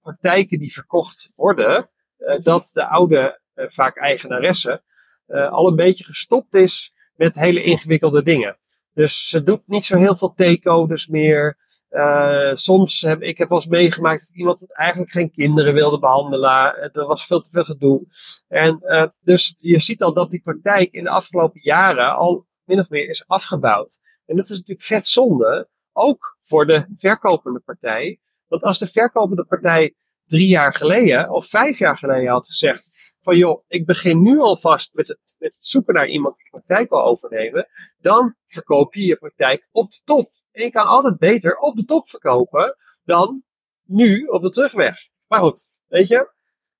praktijken 0.00 0.58
die 0.58 0.72
verkocht 0.72 1.30
worden, 1.34 1.90
uh, 2.18 2.38
dat 2.38 2.70
de 2.72 2.86
oude, 2.86 3.40
uh, 3.54 3.64
vaak 3.68 3.96
eigenaressen, 3.96 4.84
uh, 5.30 5.52
al 5.52 5.66
een 5.66 5.76
beetje 5.76 6.04
gestopt 6.04 6.54
is 6.54 6.94
met 7.14 7.36
hele 7.36 7.62
ingewikkelde 7.62 8.22
dingen. 8.22 8.58
Dus 8.94 9.28
ze 9.28 9.42
doet 9.42 9.62
niet 9.66 9.84
zo 9.84 9.96
heel 9.96 10.16
veel 10.16 10.34
T-codes 10.34 11.06
meer. 11.06 11.58
Uh, 11.90 12.54
soms 12.54 13.00
heb 13.00 13.22
ik 13.22 13.38
heb 13.38 13.48
wel 13.48 13.58
eens 13.58 13.66
meegemaakt 13.66 14.20
dat 14.20 14.36
iemand 14.36 14.74
eigenlijk 14.74 15.10
geen 15.10 15.30
kinderen 15.30 15.74
wilde 15.74 15.98
behandelen. 15.98 16.92
Er 16.92 17.06
was 17.06 17.26
veel 17.26 17.40
te 17.40 17.50
veel 17.50 17.64
gedoe. 17.64 18.06
En 18.48 18.80
dus 19.20 19.56
je 19.58 19.80
ziet 19.80 20.02
al 20.02 20.12
dat 20.12 20.30
die 20.30 20.42
praktijk 20.42 20.92
in 20.92 21.04
de 21.04 21.10
afgelopen 21.10 21.60
jaren 21.62 22.16
al 22.16 22.46
min 22.64 22.78
of 22.78 22.88
meer 22.88 23.08
is 23.08 23.26
afgebouwd. 23.26 23.98
En 24.26 24.36
dat 24.36 24.44
is 24.44 24.50
natuurlijk 24.58 24.86
vet 24.86 25.06
zonde, 25.06 25.68
ook 25.92 26.36
voor 26.38 26.66
de 26.66 26.86
verkopende 26.94 27.60
partij. 27.60 28.18
Want 28.48 28.62
als 28.62 28.78
de 28.78 28.86
verkopende 28.86 29.44
partij 29.44 29.94
drie 30.24 30.48
jaar 30.48 30.74
geleden 30.74 31.30
of 31.30 31.46
vijf 31.46 31.78
jaar 31.78 31.98
geleden 31.98 32.30
had 32.30 32.46
gezegd 32.46 33.09
van 33.20 33.36
joh, 33.36 33.64
ik 33.68 33.86
begin 33.86 34.22
nu 34.22 34.38
alvast 34.38 34.94
met 34.94 35.08
het, 35.08 35.34
met 35.38 35.54
het 35.54 35.64
zoeken 35.64 35.94
naar 35.94 36.08
iemand 36.08 36.36
die 36.36 36.48
praktijk 36.50 36.90
wil 36.90 37.02
overnemen, 37.02 37.68
dan 38.00 38.34
verkoop 38.46 38.94
je 38.94 39.04
je 39.04 39.16
praktijk 39.16 39.68
op 39.70 39.92
de 39.92 40.00
top. 40.04 40.28
En 40.52 40.62
je 40.62 40.70
kan 40.70 40.86
altijd 40.86 41.18
beter 41.18 41.56
op 41.56 41.76
de 41.76 41.84
top 41.84 42.08
verkopen 42.08 42.76
dan 43.04 43.42
nu 43.84 44.24
op 44.24 44.42
de 44.42 44.50
terugweg. 44.50 44.98
Maar 45.26 45.40
goed, 45.40 45.66
weet 45.86 46.08
je, 46.08 46.32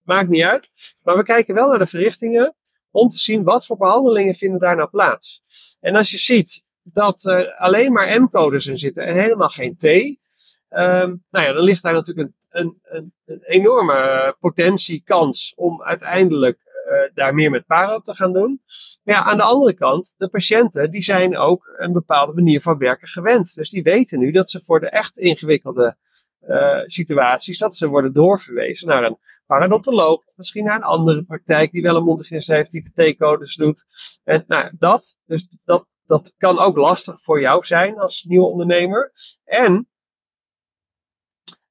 maakt 0.02 0.28
niet 0.28 0.42
uit. 0.42 0.70
Maar 1.04 1.16
we 1.16 1.23
kijken 1.23 1.54
wel 1.54 1.68
naar 1.68 1.78
de 1.78 1.87
verrichtingen 1.87 2.54
om 2.90 3.09
te 3.09 3.18
zien 3.18 3.42
wat 3.44 3.66
voor 3.66 3.76
behandelingen 3.76 4.35
vinden 4.35 4.61
daar 4.61 4.76
nou 4.76 4.88
plaats. 4.88 5.42
En 5.80 5.97
als 5.97 6.11
je 6.11 6.18
ziet 6.18 6.64
dat 6.82 7.25
er 7.25 7.54
alleen 7.54 7.92
maar 7.92 8.23
M-codes 8.23 8.66
in 8.66 8.78
zitten 8.78 9.06
en 9.06 9.14
helemaal 9.14 9.49
geen 9.49 9.76
T, 9.76 9.85
um, 9.85 11.25
nou 11.30 11.47
ja, 11.47 11.52
dan 11.52 11.62
ligt 11.62 11.82
daar 11.82 11.92
natuurlijk 11.92 12.28
een 12.28 12.35
een, 12.50 12.78
een, 12.83 13.14
een 13.25 13.42
enorme 13.42 14.37
potentie, 14.40 15.02
kans 15.04 15.52
om 15.57 15.83
uiteindelijk 15.83 16.59
uh, 16.90 17.14
daar 17.14 17.35
meer 17.35 17.50
met 17.50 17.66
para 17.66 17.99
te 17.99 18.14
gaan 18.14 18.33
doen. 18.33 18.62
Maar 19.02 19.14
ja, 19.14 19.23
aan 19.23 19.37
de 19.37 19.42
andere 19.42 19.75
kant, 19.75 20.14
de 20.16 20.28
patiënten 20.28 20.90
die 20.90 21.02
zijn 21.02 21.37
ook 21.37 21.75
een 21.76 21.92
bepaalde 21.92 22.33
manier 22.33 22.61
van 22.61 22.78
werken 22.78 23.09
gewend. 23.09 23.54
Dus 23.54 23.71
die 23.71 23.83
weten 23.83 24.19
nu 24.19 24.30
dat 24.30 24.50
ze 24.50 24.61
voor 24.61 24.80
de 24.80 24.90
echt 24.90 25.19
ingewikkelde 25.19 25.97
uh, 26.49 26.83
situaties, 26.85 27.59
dat 27.59 27.76
ze 27.76 27.88
worden 27.88 28.12
doorverwezen 28.12 28.88
naar 28.88 29.04
een 29.04 29.19
paradontoloog, 29.47 30.23
misschien 30.37 30.64
naar 30.64 30.76
een 30.76 30.83
andere 30.83 31.23
praktijk 31.23 31.73
die 31.73 31.83
wel 31.83 31.97
een 31.97 32.04
mondhygiënist 32.04 32.49
heeft 32.49 32.71
die 32.71 32.90
de 32.92 33.14
T-codes 33.14 33.54
doet. 33.54 33.85
En 34.25 34.45
nou, 34.47 34.71
dat, 34.78 35.19
dus 35.26 35.49
dat, 35.64 35.87
dat 36.07 36.35
kan 36.38 36.59
ook 36.59 36.76
lastig 36.76 37.23
voor 37.23 37.40
jou 37.40 37.64
zijn 37.64 37.99
als 37.99 38.25
nieuwe 38.25 38.47
ondernemer. 38.47 39.12
En 39.45 39.88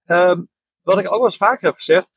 um, 0.06 0.50
wat 0.90 1.00
ik 1.00 1.06
ook 1.06 1.18
wel 1.18 1.26
eens 1.26 1.38
vaker 1.38 1.68
heb 1.68 1.76
gezegd, 1.76 2.12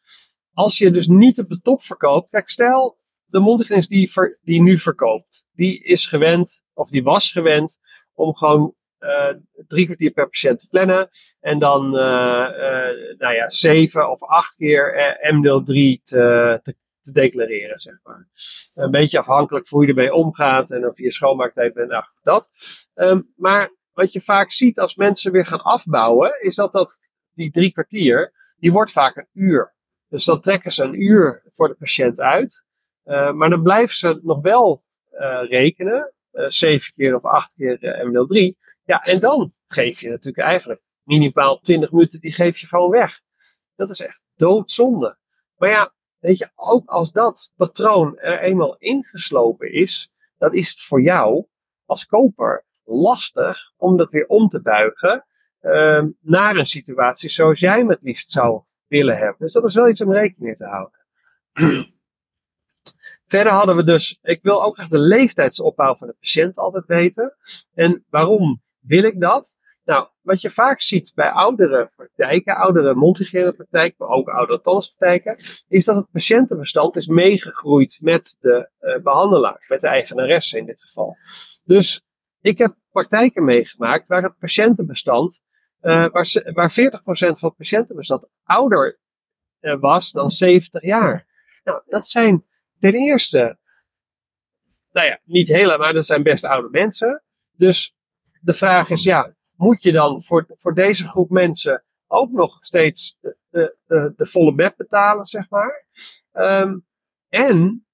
als 0.52 0.78
je 0.78 0.90
dus 0.90 1.06
niet 1.06 1.38
op 1.38 1.48
de 1.48 1.60
top 1.60 1.82
verkoopt, 1.82 2.30
kijk, 2.30 2.48
stel 2.48 2.98
de 3.24 3.40
mondhygiënist 3.40 3.88
die, 3.88 4.10
die 4.42 4.62
nu 4.62 4.78
verkoopt, 4.78 5.46
die 5.52 5.84
is 5.84 6.06
gewend, 6.06 6.64
of 6.72 6.90
die 6.90 7.02
was 7.02 7.30
gewend, 7.30 7.78
om 8.14 8.36
gewoon 8.36 8.74
uh, 9.00 9.34
drie 9.66 9.84
kwartier 9.84 10.10
per 10.10 10.28
patiënt 10.28 10.58
te 10.58 10.68
plannen. 10.68 11.08
En 11.40 11.58
dan, 11.58 11.94
uh, 11.94 12.00
uh, 12.00 13.18
nou 13.18 13.34
ja, 13.34 13.50
zeven 13.50 14.10
of 14.10 14.22
acht 14.22 14.56
keer 14.56 15.16
M03 15.34 16.02
te, 16.02 16.60
te, 16.62 16.74
te, 17.00 17.12
declareren, 17.12 17.80
zeg 17.80 17.94
maar. 18.02 18.28
Een 18.74 18.90
beetje 18.90 19.18
afhankelijk 19.18 19.68
hoe 19.68 19.82
je 19.82 19.88
ermee 19.88 20.14
omgaat 20.14 20.70
en 20.70 20.88
of 20.88 20.98
je 20.98 21.12
schoonmaaktijd 21.12 21.74
bent, 21.74 21.88
nou, 21.88 22.04
dat. 22.22 22.50
Um, 22.94 23.32
maar 23.36 23.76
wat 23.92 24.12
je 24.12 24.20
vaak 24.20 24.50
ziet 24.50 24.78
als 24.78 24.94
mensen 24.94 25.32
weer 25.32 25.46
gaan 25.46 25.62
afbouwen, 25.62 26.40
is 26.40 26.54
dat, 26.54 26.72
dat 26.72 26.98
die 27.34 27.50
drie 27.50 27.72
kwartier, 27.72 28.32
die 28.62 28.72
wordt 28.72 28.92
vaak 28.92 29.16
een 29.16 29.28
uur. 29.32 29.74
Dus 30.08 30.24
dan 30.24 30.40
trekken 30.40 30.72
ze 30.72 30.82
een 30.82 31.02
uur 31.02 31.42
voor 31.48 31.68
de 31.68 31.74
patiënt 31.74 32.20
uit. 32.20 32.66
Uh, 33.04 33.32
maar 33.32 33.50
dan 33.50 33.62
blijven 33.62 33.96
ze 33.96 34.20
nog 34.22 34.40
wel 34.40 34.84
uh, 35.12 35.42
rekenen. 35.48 36.14
Uh, 36.32 36.48
zeven 36.48 36.92
keer 36.92 37.14
of 37.14 37.24
acht 37.24 37.54
keer 37.54 37.78
ML3. 37.78 38.58
Ja, 38.84 39.02
en 39.02 39.20
dan 39.20 39.54
geef 39.66 40.00
je 40.00 40.08
natuurlijk 40.08 40.46
eigenlijk 40.46 40.80
minimaal 41.02 41.60
20 41.60 41.90
minuten, 41.90 42.20
die 42.20 42.32
geef 42.32 42.58
je 42.58 42.66
gewoon 42.66 42.90
weg. 42.90 43.20
Dat 43.76 43.90
is 43.90 44.00
echt 44.00 44.20
doodzonde. 44.36 45.18
Maar 45.56 45.70
ja, 45.70 45.94
weet 46.18 46.38
je, 46.38 46.50
ook 46.54 46.88
als 46.88 47.12
dat 47.12 47.52
patroon 47.56 48.18
er 48.18 48.40
eenmaal 48.40 48.76
ingeslopen 48.76 49.72
is, 49.72 50.12
dan 50.38 50.54
is 50.54 50.70
het 50.70 50.80
voor 50.80 51.02
jou 51.02 51.46
als 51.84 52.06
koper 52.06 52.64
lastig 52.84 53.72
om 53.76 53.96
dat 53.96 54.10
weer 54.10 54.26
om 54.26 54.48
te 54.48 54.62
buigen 54.62 55.26
uh, 55.62 56.04
naar 56.20 56.56
een 56.56 56.66
situatie 56.66 57.28
zoals 57.28 57.60
jij 57.60 57.78
hem 57.78 57.88
het 57.88 58.02
liefst 58.02 58.30
zou 58.30 58.62
willen 58.86 59.16
hebben. 59.16 59.36
Dus 59.38 59.52
dat 59.52 59.64
is 59.64 59.74
wel 59.74 59.88
iets 59.88 60.00
om 60.00 60.12
rekening 60.12 60.40
mee 60.40 60.54
te 60.54 60.66
houden. 60.66 60.98
Verder 63.26 63.52
hadden 63.52 63.76
we 63.76 63.84
dus, 63.84 64.18
ik 64.22 64.42
wil 64.42 64.62
ook 64.64 64.78
echt 64.78 64.90
de 64.90 64.98
leeftijdsopbouw 64.98 65.96
van 65.96 66.08
de 66.08 66.16
patiënt 66.20 66.56
altijd 66.56 66.86
weten. 66.86 67.36
En 67.74 68.04
waarom 68.10 68.62
wil 68.80 69.04
ik 69.04 69.20
dat? 69.20 69.58
Nou, 69.84 70.08
wat 70.20 70.40
je 70.40 70.50
vaak 70.50 70.80
ziet 70.80 71.12
bij 71.14 71.30
oudere 71.30 71.90
praktijken, 71.96 72.56
oudere 72.56 72.94
mondhygiënepraktijken, 72.94 73.96
maar 73.98 74.16
ook 74.16 74.28
oudere 74.28 74.60
tandartspraktijken, 74.60 75.36
is 75.68 75.84
dat 75.84 75.96
het 75.96 76.10
patiëntenbestand 76.10 76.96
is 76.96 77.06
meegegroeid 77.06 77.98
met 78.00 78.36
de 78.40 78.68
uh, 78.80 79.02
behandelaar, 79.02 79.64
met 79.68 79.80
de 79.80 79.86
eigenaresse 79.86 80.58
in 80.58 80.66
dit 80.66 80.82
geval. 80.82 81.16
Dus 81.64 82.06
ik 82.40 82.58
heb 82.58 82.74
praktijken 82.90 83.44
meegemaakt 83.44 84.06
waar 84.06 84.22
het 84.22 84.38
patiëntenbestand 84.38 85.42
uh, 85.82 86.08
waar, 86.08 86.52
waar 86.52 86.70
40% 86.70 86.74
van 87.04 87.48
het 87.48 87.56
patiëntenbestand 87.56 88.28
ouder 88.44 88.98
uh, 89.60 89.80
was 89.80 90.10
dan 90.10 90.30
70 90.30 90.82
jaar. 90.82 91.26
Nou, 91.64 91.82
dat 91.86 92.06
zijn 92.06 92.44
ten 92.78 92.94
eerste, 92.94 93.58
nou 94.92 95.06
ja, 95.06 95.20
niet 95.24 95.48
hele, 95.48 95.78
maar 95.78 95.92
dat 95.92 96.06
zijn 96.06 96.22
best 96.22 96.44
oude 96.44 96.68
mensen. 96.70 97.22
Dus 97.56 97.96
de 98.40 98.52
vraag 98.52 98.90
is, 98.90 99.02
ja, 99.02 99.34
moet 99.56 99.82
je 99.82 99.92
dan 99.92 100.22
voor, 100.22 100.46
voor 100.56 100.74
deze 100.74 101.08
groep 101.08 101.30
mensen 101.30 101.84
ook 102.06 102.30
nog 102.30 102.64
steeds 102.64 103.18
de, 103.20 103.36
de, 103.50 103.76
de, 103.86 104.12
de 104.16 104.26
volle 104.26 104.54
bed 104.54 104.76
betalen, 104.76 105.24
zeg 105.24 105.50
maar? 105.50 105.86
Um, 106.32 106.86
en 107.28 107.86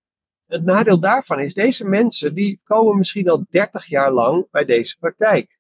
het 0.47 0.65
nadeel 0.65 1.01
daarvan 1.01 1.41
is, 1.41 1.55
deze 1.55 1.85
mensen 1.85 2.35
die 2.35 2.61
komen 2.65 2.97
misschien 2.97 3.29
al 3.29 3.45
30 3.51 3.87
jaar 3.87 4.13
lang 4.13 4.51
bij 4.51 4.65
deze 4.65 4.99
praktijk. 4.99 5.58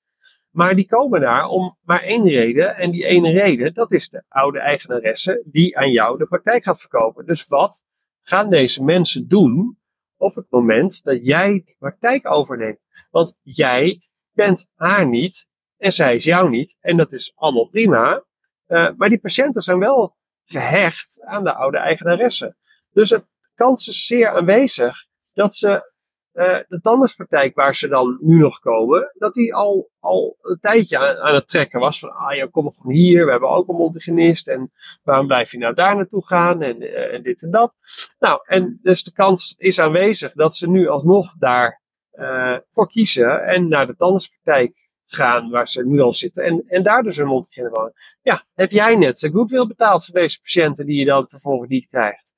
Maar 0.51 0.75
die 0.75 0.87
komen 0.87 1.21
daar 1.21 1.47
om 1.47 1.79
maar 1.83 2.03
één 2.03 2.29
reden. 2.29 2.77
En 2.77 2.91
die 2.91 3.05
ene 3.05 3.31
reden, 3.31 3.75
dat 3.75 3.93
is 3.93 4.09
de 4.09 4.23
oude 4.29 4.59
eigenaresse 4.59 5.43
die 5.47 5.79
aan 5.79 5.91
jou 5.91 6.19
de 6.19 6.27
praktijk 6.27 6.65
gaat 6.65 6.81
verkopen. 6.81 7.27
Dus 7.27 7.47
wat 7.47 7.85
gaan 8.23 8.51
deze 8.51 8.83
mensen 8.83 9.29
doen 9.29 9.79
op 10.17 10.35
het 10.35 10.47
moment 10.51 11.03
dat 11.05 11.27
jij 11.27 11.63
de 11.65 11.75
praktijk 11.79 12.31
overneemt? 12.31 12.81
Want 13.11 13.37
jij 13.43 14.03
bent 14.33 14.67
haar 14.75 15.09
niet 15.09 15.47
en 15.77 15.93
zij 15.93 16.15
is 16.15 16.25
jou 16.25 16.51
niet. 16.51 16.77
En 16.81 16.97
dat 16.97 17.13
is 17.13 17.33
allemaal 17.35 17.69
prima. 17.69 18.25
Uh, 18.67 18.91
maar 18.97 19.09
die 19.09 19.21
patiënten 19.21 19.63
zijn 19.63 19.79
wel 19.79 20.17
gehecht 20.45 21.23
aan 21.25 21.45
de 21.45 21.55
oude 21.55 21.79
eigenaresse. 21.79 22.57
Dus 22.93 23.09
de 23.09 23.25
kans 23.55 23.87
is 23.87 24.07
zeer 24.07 24.29
aanwezig 24.29 25.07
dat 25.35 25.55
ze 25.55 25.93
uh, 26.39 26.59
de 26.69 26.81
tandartspraktijk 26.81 27.55
waar 27.55 27.75
ze 27.75 27.89
dan 27.89 28.19
nu 28.21 28.39
nog 28.39 28.59
komen, 28.59 29.13
dat 29.15 29.35
die 29.35 29.55
al, 29.55 29.91
al 29.99 30.37
een 30.43 30.59
tijdje 30.61 31.19
aan, 31.19 31.35
het 31.35 31.49
trekken 31.49 31.81
was. 31.81 31.99
Van, 31.99 32.11
ah 32.11 32.37
ja, 32.37 32.47
kom 32.47 32.73
gewoon 32.75 32.95
hier, 32.95 33.25
we 33.25 33.31
hebben 33.31 33.49
ook 33.49 33.69
een 33.69 33.75
mondhygiënist. 33.75 34.49
En 34.49 34.73
waarom 35.03 35.27
blijf 35.27 35.51
je 35.51 35.59
nou 35.59 35.75
daar 35.75 35.97
naartoe 35.97 36.27
gaan? 36.27 36.63
En, 36.63 36.83
uh, 36.83 37.15
en 37.15 37.23
dit 37.23 37.43
en 37.43 37.51
dat. 37.51 37.75
Nou, 38.19 38.41
en 38.45 38.79
dus 38.83 39.03
de 39.03 39.13
kans 39.13 39.55
is 39.57 39.79
aanwezig 39.79 40.33
dat 40.33 40.55
ze 40.55 40.69
nu 40.69 40.89
alsnog 40.89 41.35
daar 41.39 41.83
uh, 42.13 42.57
voor 42.71 42.89
kiezen 42.89 43.45
en 43.45 43.69
naar 43.69 43.87
de 43.87 43.97
tandartspraktijk 43.97 44.89
gaan 45.07 45.51
waar 45.51 45.69
ze 45.69 45.87
nu 45.87 46.01
al 46.01 46.15
zitten. 46.15 46.45
En, 46.45 46.65
en 46.67 46.83
daar 46.83 47.03
dus 47.03 47.17
een 47.17 47.27
mondhygiëne 47.27 47.71
wonen. 47.71 47.93
Ja, 48.23 48.43
heb 48.55 48.71
jij 48.71 48.97
net 48.97 49.29
goed 49.33 49.51
wil 49.51 49.67
betaald 49.67 50.05
voor 50.05 50.15
deze 50.15 50.41
patiënten 50.41 50.87
die 50.87 50.99
je 50.99 51.05
dan 51.05 51.29
vervolgens 51.29 51.69
niet 51.69 51.89
krijgt. 51.89 52.35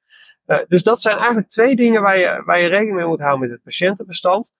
Uh, 0.50 0.58
dus 0.68 0.82
dat 0.82 1.00
zijn 1.00 1.16
eigenlijk 1.16 1.48
twee 1.48 1.76
dingen 1.76 2.02
waar 2.02 2.18
je, 2.18 2.42
waar 2.44 2.60
je 2.60 2.68
rekening 2.68 2.96
mee 2.96 3.06
moet 3.06 3.20
houden 3.20 3.40
met 3.40 3.50
het 3.50 3.62
patiëntenbestand. 3.62 4.54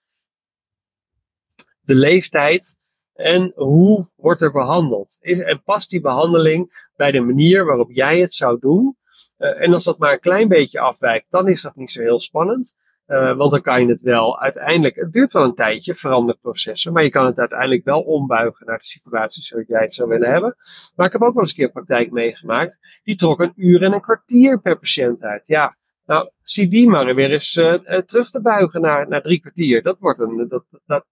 De 1.81 1.95
leeftijd 1.95 2.77
en 3.15 3.53
hoe 3.55 4.09
wordt 4.17 4.41
er 4.41 4.53
behandeld. 4.53 5.19
En 5.21 5.63
past 5.63 5.91
die 5.91 6.01
behandeling 6.01 6.89
bij 6.97 7.11
de 7.11 7.21
manier 7.21 7.65
waarop 7.65 7.91
jij 7.91 8.21
het 8.21 8.33
zou 8.33 8.59
doen? 8.59 8.97
Uh, 9.39 9.63
en 9.63 9.73
als 9.73 9.85
dat 9.85 9.99
maar 9.99 10.13
een 10.13 10.21
klein 10.21 10.49
beetje 10.49 10.81
afwijkt, 10.81 11.27
dan 11.31 11.49
is 11.49 11.63
dat 11.63 11.77
niet 11.77 11.91
zo 11.91 12.01
heel 12.01 12.21
spannend. 12.21 12.77
Uh, 13.07 13.37
want 13.37 13.51
dan 13.51 13.63
kan 13.63 13.81
je 13.81 13.89
het 13.89 14.01
wel 14.01 14.41
uiteindelijk, 14.41 14.97
het 14.97 15.13
duurt 15.13 15.33
wel 15.33 15.45
een 15.45 15.55
tijdje, 15.55 16.37
processen, 16.41 16.93
maar 16.93 17.03
je 17.03 17.11
kan 17.11 17.27
het 17.27 17.39
uiteindelijk 17.39 17.85
wel 17.85 18.01
ombuigen 18.01 18.67
naar 18.67 18.79
de 18.79 18.85
situatie 18.85 19.43
zoals 19.43 19.67
jij 19.67 19.81
het 19.81 19.95
zou 19.95 20.09
willen 20.09 20.31
hebben. 20.31 20.57
Maar 20.95 21.07
ik 21.07 21.13
heb 21.13 21.23
ook 21.23 21.35
wel 21.35 21.43
eens 21.43 21.51
een 21.51 21.57
keer 21.57 21.71
praktijk 21.71 22.11
meegemaakt, 22.11 23.01
die 23.03 23.17
trok 23.17 23.41
een 23.41 23.53
uur 23.57 23.83
en 23.83 23.93
een 23.93 24.01
kwartier 24.01 24.61
per 24.61 24.79
patiënt 24.79 25.23
uit. 25.23 25.47
Ja, 25.47 25.77
nou, 26.11 26.31
zie 26.43 26.69
die 26.69 26.89
maar 26.89 27.15
weer 27.15 27.31
eens 27.31 27.57
uh, 27.57 27.75
terug 27.99 28.31
te 28.31 28.43
buigen 28.43 28.81
naar, 28.81 29.09
naar 29.09 29.23
drie 29.23 29.41
kwartier. 29.41 29.83
Dat 29.83 29.99
wordt 29.99 30.19
een, 30.19 30.47
dat, 30.49 30.65
dat, 30.87 31.07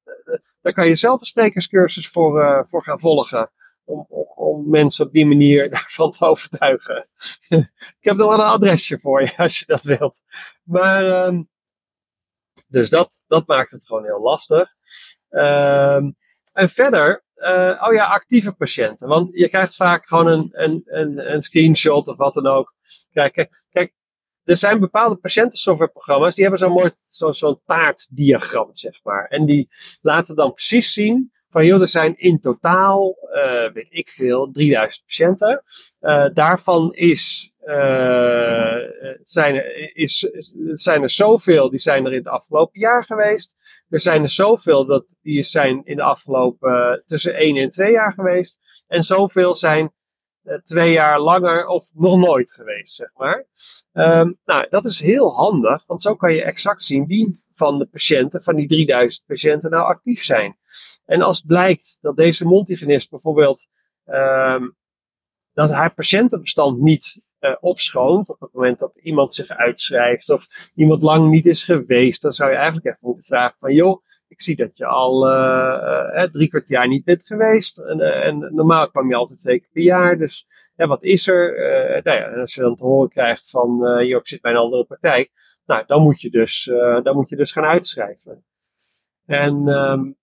daar 0.60 0.72
kan 0.72 0.88
je 0.88 0.96
zelf 0.96 1.20
een 1.20 1.26
sprekerscursus 1.26 2.08
voor, 2.08 2.64
voor 2.68 2.82
gaan 2.82 2.98
volgen. 2.98 3.50
Om, 3.84 4.06
om, 4.34 4.70
mensen 4.70 5.06
op 5.06 5.12
die 5.12 5.26
manier 5.26 5.68
daarvan 5.70 6.10
te 6.10 6.24
overtuigen. 6.24 7.08
ik 7.48 7.96
heb 8.00 8.16
nog 8.16 8.28
wel 8.28 8.38
een 8.38 8.52
adresje 8.52 8.98
voor 8.98 9.22
je 9.22 9.36
als 9.36 9.58
je 9.58 9.64
dat 9.66 9.84
wilt. 9.84 10.22
Maar, 10.62 11.06
ehm, 11.06 11.42
dus 12.68 12.90
dat, 12.90 13.20
dat 13.26 13.46
maakt 13.46 13.70
het 13.70 13.86
gewoon 13.86 14.04
heel 14.04 14.20
lastig. 14.20 14.68
Ehm, 15.28 16.10
en 16.52 16.68
verder, 16.68 17.24
oh 17.80 17.92
ja, 17.92 18.06
actieve 18.06 18.52
patiënten. 18.52 19.08
Want 19.08 19.30
je 19.32 19.48
krijgt 19.48 19.76
vaak 19.76 20.06
gewoon 20.06 20.26
een, 20.26 20.48
een, 20.52 20.82
een, 20.84 21.32
een 21.32 21.42
screenshot 21.42 22.08
of 22.08 22.16
wat 22.16 22.34
dan 22.34 22.46
ook. 22.46 22.74
Kijk, 23.12 23.48
kijk, 23.70 23.96
er 24.48 24.56
zijn 24.56 24.80
bepaalde 24.80 25.16
patiëntensoftwareprogramma's 25.16 26.34
die 26.34 26.44
hebben 26.44 26.60
zo'n 26.60 26.72
mooi 26.72 26.90
zo'n 27.08 27.34
zo 27.34 27.60
taartdiagram, 27.64 28.70
zeg 28.72 29.00
maar. 29.02 29.24
En 29.24 29.46
die 29.46 29.68
laten 30.02 30.36
dan 30.36 30.52
precies 30.52 30.92
zien 30.92 31.32
van 31.50 31.66
joh, 31.66 31.80
er 31.80 31.88
zijn 31.88 32.18
in 32.18 32.40
totaal, 32.40 33.16
uh, 33.32 33.72
weet 33.72 33.86
ik 33.90 34.08
veel, 34.08 34.50
3000 34.52 35.04
patiënten. 35.04 35.62
Uh, 36.00 36.26
daarvan 36.32 36.94
is, 36.94 37.52
uh, 37.64 38.76
zijn, 39.22 39.54
er, 39.54 39.96
is, 39.96 40.30
zijn 40.74 41.02
er 41.02 41.10
zoveel 41.10 41.70
die 41.70 41.80
zijn 41.80 42.06
er 42.06 42.12
in 42.12 42.18
het 42.18 42.28
afgelopen 42.28 42.80
jaar 42.80 43.04
geweest. 43.04 43.56
Er 43.88 44.00
zijn 44.00 44.22
er 44.22 44.30
zoveel 44.30 44.86
dat 44.86 45.14
die 45.22 45.42
zijn 45.42 45.80
in 45.84 45.96
de 45.96 46.02
afgelopen 46.02 47.02
tussen 47.06 47.34
1 47.34 47.56
en 47.56 47.70
2 47.70 47.92
jaar 47.92 48.12
geweest. 48.12 48.84
En 48.86 49.02
zoveel 49.02 49.54
zijn 49.54 49.92
twee 50.64 50.92
jaar 50.92 51.20
langer 51.20 51.66
of 51.66 51.90
nog 51.94 52.18
nooit 52.18 52.52
geweest, 52.52 52.94
zeg 52.94 53.10
maar. 53.16 53.46
Um, 53.92 54.38
nou, 54.44 54.66
dat 54.70 54.84
is 54.84 55.00
heel 55.00 55.34
handig, 55.34 55.86
want 55.86 56.02
zo 56.02 56.14
kan 56.14 56.34
je 56.34 56.42
exact 56.42 56.84
zien 56.84 57.06
wie 57.06 57.44
van 57.52 57.78
de 57.78 57.86
patiënten, 57.86 58.42
van 58.42 58.56
die 58.56 58.68
3000 58.68 59.26
patiënten, 59.26 59.70
nou 59.70 59.84
actief 59.84 60.24
zijn. 60.24 60.58
En 61.04 61.22
als 61.22 61.40
blijkt 61.40 61.98
dat 62.00 62.16
deze 62.16 62.46
multigenist 62.46 63.10
bijvoorbeeld, 63.10 63.66
um, 64.06 64.76
dat 65.52 65.70
haar 65.70 65.94
patiëntenbestand 65.94 66.80
niet 66.80 67.28
uh, 67.40 67.56
opschoont, 67.60 68.28
op 68.28 68.40
het 68.40 68.52
moment 68.52 68.78
dat 68.78 68.96
iemand 68.96 69.34
zich 69.34 69.48
uitschrijft 69.48 70.30
of 70.30 70.70
iemand 70.74 71.02
lang 71.02 71.30
niet 71.30 71.46
is 71.46 71.64
geweest, 71.64 72.22
dan 72.22 72.32
zou 72.32 72.50
je 72.50 72.56
eigenlijk 72.56 72.86
even 72.86 73.06
moeten 73.06 73.24
vragen 73.24 73.56
van, 73.58 73.74
joh, 73.74 74.02
ik 74.28 74.40
zie 74.40 74.56
dat 74.56 74.76
je 74.76 74.86
al 74.86 75.28
uh, 75.28 76.14
uh, 76.14 76.22
drie 76.22 76.48
kwart 76.48 76.68
jaar 76.68 76.88
niet 76.88 77.04
bent 77.04 77.26
geweest. 77.26 77.78
En, 77.78 78.00
en, 78.00 78.54
normaal 78.54 78.90
kwam 78.90 79.08
je 79.08 79.14
altijd 79.14 79.38
twee 79.38 79.60
keer 79.60 79.68
per 79.72 79.82
jaar. 79.82 80.18
Dus 80.18 80.46
wat 80.76 81.02
is 81.02 81.26
er? 81.26 81.52
nou 82.04 82.18
ja, 82.18 82.40
als 82.40 82.54
je 82.54 82.60
dan 82.60 82.76
te 82.76 82.84
horen 82.84 83.08
krijgt 83.08 83.50
van, 83.50 83.78
joh, 84.06 84.20
ik 84.20 84.28
zit 84.28 84.40
bij 84.40 84.50
een 84.50 84.58
andere 84.58 84.84
partij. 84.84 85.28
Nou, 85.66 85.84
dan 85.86 86.02
moet 86.02 86.20
je 86.20 86.30
dus, 86.30 86.70
dan 87.02 87.14
moet 87.14 87.28
je 87.28 87.36
dus 87.36 87.52
gaan 87.52 87.64
uitschrijven. 87.64 88.44
En 89.26 89.68
um, 89.68 90.16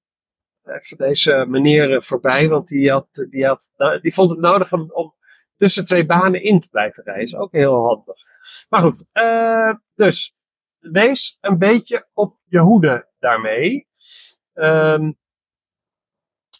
even 0.63 0.97
deze 0.97 1.45
meneer 1.47 2.03
voorbij, 2.03 2.49
want 2.49 2.67
die, 2.67 2.91
had, 2.91 3.27
die, 3.29 3.45
had, 3.45 3.69
nou, 3.77 3.99
die 3.99 4.13
vond 4.13 4.29
het 4.29 4.39
nodig 4.39 4.73
om, 4.73 4.91
om 4.91 5.13
tussen 5.57 5.85
twee 5.85 6.05
banen 6.05 6.43
in 6.43 6.59
te 6.59 6.69
blijven 6.69 7.03
reizen. 7.03 7.39
Ook 7.39 7.51
heel 7.51 7.83
handig. 7.83 8.17
Maar 8.69 8.81
goed, 8.81 9.05
dus 9.95 10.34
wees 10.91 11.37
een 11.41 11.57
beetje 11.57 12.07
op 12.13 12.39
je 12.43 12.59
hoede 12.59 13.09
daarmee. 13.19 13.87
Um, 14.53 15.17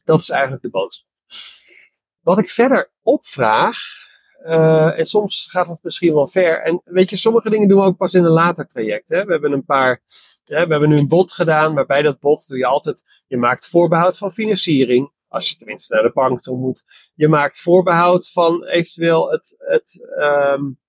dat 0.04 0.20
is 0.20 0.30
eigenlijk 0.30 0.62
de 0.62 0.70
boodschap. 0.70 1.08
Wat 2.20 2.38
ik 2.38 2.50
verder 2.50 2.92
opvraag, 3.02 3.78
uh, 4.46 5.00
en 5.00 5.06
soms 5.06 5.48
gaat 5.52 5.68
het 5.68 5.84
misschien 5.84 6.14
wel 6.14 6.28
ver. 6.28 6.62
En 6.62 6.82
weet 6.84 7.10
je, 7.10 7.18
sommige 7.18 7.50
dingen 7.50 7.68
doen 7.68 7.80
we 7.80 7.86
ook 7.86 7.98
pas 7.98 8.14
in 8.14 8.24
een 8.24 8.32
later 8.32 8.68
traject. 8.68 9.10
Hè? 9.10 9.26
We 9.26 9.32
hebben 9.32 9.52
een 9.52 9.66
paar, 9.66 10.02
we 10.44 10.56
hebben 10.56 10.90
nu 10.90 10.98
een 10.98 11.08
bod 11.08 11.32
gedaan, 11.32 11.74
maar 11.74 11.86
bij 11.86 12.02
dat 12.02 12.20
bod 12.20 12.48
doe 12.48 12.58
je 12.58 12.66
altijd, 12.66 13.24
je 13.28 13.38
maakt 13.38 13.68
voorbehoud 13.68 14.18
van 14.18 14.32
financiering. 14.32 15.14
Als 15.28 15.50
je 15.50 15.56
tenminste 15.56 15.94
naar 15.94 16.04
de 16.04 16.12
bank 16.14 16.42
toe 16.42 16.58
moet. 16.58 16.84
Je 17.14 17.28
maakt 17.28 17.60
voorbehoud 17.60 18.32
van 18.32 18.66
eventueel 18.66 19.32
het, 19.32 19.56
het 19.58 20.08
um, 20.18 20.80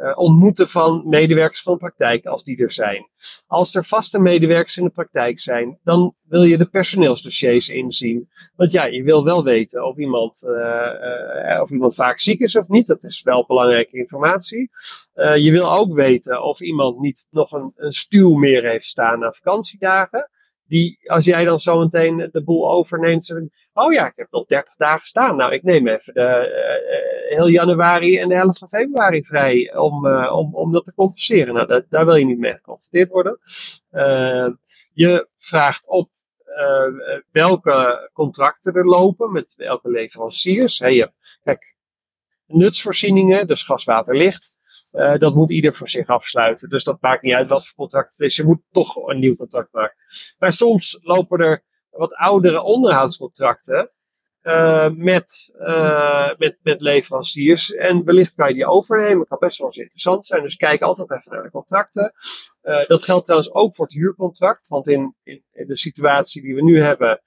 uh, 0.00 0.18
ontmoeten 0.18 0.68
van 0.68 1.02
medewerkers 1.08 1.62
van 1.62 1.72
de 1.72 1.78
praktijk, 1.78 2.26
als 2.26 2.44
die 2.44 2.56
er 2.56 2.72
zijn. 2.72 3.08
Als 3.46 3.74
er 3.74 3.84
vaste 3.84 4.18
medewerkers 4.18 4.76
in 4.76 4.84
de 4.84 4.90
praktijk 4.90 5.38
zijn, 5.38 5.78
dan 5.84 6.14
wil 6.28 6.42
je 6.42 6.58
de 6.58 6.66
personeelsdossiers 6.66 7.68
inzien. 7.68 8.28
Want 8.56 8.72
ja, 8.72 8.84
je 8.84 9.02
wil 9.02 9.24
wel 9.24 9.44
weten 9.44 9.86
of 9.86 9.96
iemand, 9.96 10.42
uh, 10.46 11.52
uh, 11.52 11.60
of 11.62 11.70
iemand 11.70 11.94
vaak 11.94 12.18
ziek 12.18 12.40
is 12.40 12.56
of 12.56 12.68
niet. 12.68 12.86
Dat 12.86 13.04
is 13.04 13.22
wel 13.22 13.44
belangrijke 13.46 13.96
informatie. 13.96 14.70
je 15.14 15.50
wil 15.50 15.72
ook 15.72 15.94
weten 15.94 16.42
of 16.42 16.60
iemand 16.60 17.00
niet 17.00 17.26
nog 17.30 17.52
een, 17.52 17.72
een 17.76 17.92
stuw 17.92 18.34
meer 18.34 18.64
heeft 18.64 18.86
staan 18.86 19.18
na 19.18 19.32
vakantiedagen 19.32 20.30
die, 20.66 20.98
als 21.10 21.24
jij 21.24 21.44
dan 21.44 21.60
zo 21.60 21.78
meteen 21.78 22.28
de 22.32 22.42
boel 22.44 22.70
overneemt, 22.70 23.48
oh 23.72 23.92
ja, 23.92 24.06
ik 24.06 24.16
heb 24.16 24.30
nog 24.30 24.46
30 24.46 24.74
dagen 24.74 25.06
staan. 25.06 25.36
Nou, 25.36 25.52
ik 25.52 25.62
neem 25.62 25.88
even 25.88 26.14
de, 26.14 26.20
uh, 27.30 27.36
heel 27.36 27.48
januari 27.48 28.18
en 28.18 28.28
de 28.28 28.34
helft 28.34 28.58
van 28.58 28.68
februari 28.68 29.24
vrij 29.24 29.76
om, 29.76 30.06
uh, 30.06 30.32
om, 30.32 30.54
om 30.54 30.72
dat 30.72 30.84
te 30.84 30.94
compenseren. 30.94 31.54
Nou, 31.54 31.66
dat, 31.66 31.84
daar 31.88 32.04
wil 32.04 32.14
je 32.14 32.24
niet 32.24 32.38
mee 32.38 32.52
geconfronteerd 32.52 33.10
worden. 33.10 33.38
Uh, 33.92 34.48
je 34.92 35.28
vraagt 35.38 35.88
op 35.88 36.10
welke 37.30 38.10
contracten 38.12 38.74
er 38.74 38.86
lopen, 38.86 39.32
met 39.32 39.54
welke 39.56 39.90
leveranciers. 39.90 40.78
Hey, 40.78 40.94
je, 40.94 41.12
kijk, 41.42 41.76
nutsvoorzieningen, 42.46 43.46
dus 43.46 43.62
gas, 43.62 43.84
water, 43.84 44.16
licht. 44.16 44.55
Uh, 44.96 45.16
dat 45.16 45.34
moet 45.34 45.50
ieder 45.50 45.74
voor 45.74 45.88
zich 45.88 46.06
afsluiten. 46.06 46.68
Dus 46.68 46.84
dat 46.84 47.00
maakt 47.00 47.22
niet 47.22 47.34
uit 47.34 47.48
wat 47.48 47.66
voor 47.66 47.74
contract 47.76 48.10
het 48.10 48.20
is. 48.20 48.36
Je 48.36 48.44
moet 48.44 48.62
toch 48.70 48.96
een 48.96 49.18
nieuw 49.18 49.36
contract 49.36 49.72
maken. 49.72 49.96
Maar 50.38 50.52
soms 50.52 50.98
lopen 51.02 51.38
er 51.38 51.64
wat 51.90 52.14
oudere 52.14 52.62
onderhoudscontracten. 52.62 53.90
Uh, 54.42 54.88
met, 54.90 55.54
uh, 55.58 56.30
met, 56.36 56.58
met 56.62 56.80
leveranciers. 56.80 57.74
En 57.74 58.04
wellicht 58.04 58.34
kan 58.34 58.48
je 58.48 58.54
die 58.54 58.66
overnemen. 58.66 59.18
Dat 59.18 59.28
kan 59.28 59.38
best 59.38 59.58
wel 59.58 59.66
eens 59.66 59.76
interessant 59.76 60.26
zijn. 60.26 60.42
Dus 60.42 60.56
kijk 60.56 60.82
altijd 60.82 61.10
even 61.10 61.32
naar 61.32 61.42
de 61.42 61.50
contracten. 61.50 62.12
dat 62.86 63.04
geldt 63.04 63.24
trouwens 63.24 63.52
ook 63.52 63.74
voor 63.74 63.84
het 63.84 63.94
huurcontract. 63.94 64.68
Want 64.68 64.88
in, 64.88 65.14
in 65.22 65.42
de 65.66 65.76
situatie 65.76 66.42
die 66.42 66.54
we 66.54 66.62
nu 66.62 66.80
hebben. 66.80 67.20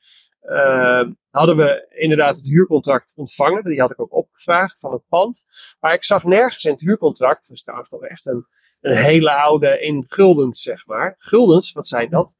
Uh, 0.49 1.07
hadden 1.29 1.57
we 1.57 1.87
inderdaad 1.89 2.35
het 2.35 2.47
huurcontract 2.47 3.13
ontvangen. 3.15 3.63
Die 3.63 3.79
had 3.79 3.91
ik 3.91 4.01
ook 4.01 4.13
opgevraagd 4.13 4.79
van 4.79 4.91
het 4.91 5.07
pand. 5.07 5.45
Maar 5.79 5.93
ik 5.93 6.03
zag 6.03 6.23
nergens 6.23 6.63
in 6.63 6.71
het 6.71 6.81
huurcontract, 6.81 7.47
dat 7.47 7.57
is 7.57 7.63
trouwens 7.63 7.91
echt 7.99 8.25
een, 8.25 8.47
een 8.81 8.95
hele 8.95 9.31
oude 9.31 9.79
in 9.79 10.03
guldens, 10.07 10.61
zeg 10.61 10.85
maar. 10.85 11.15
Guldens, 11.17 11.71
wat 11.71 11.87
zijn 11.87 12.09
dat? 12.09 12.35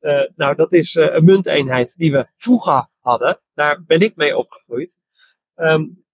Uh, 0.00 0.28
nou, 0.36 0.54
dat 0.54 0.72
is 0.72 0.94
uh, 0.94 1.14
een 1.14 1.24
munteenheid 1.24 1.96
die 1.96 2.12
we 2.12 2.26
vroeger 2.36 2.88
hadden. 3.00 3.40
Daar 3.54 3.82
ben 3.84 4.00
ik 4.00 4.16
mee 4.16 4.36
opgegroeid. 4.36 4.98
Um, 5.56 6.04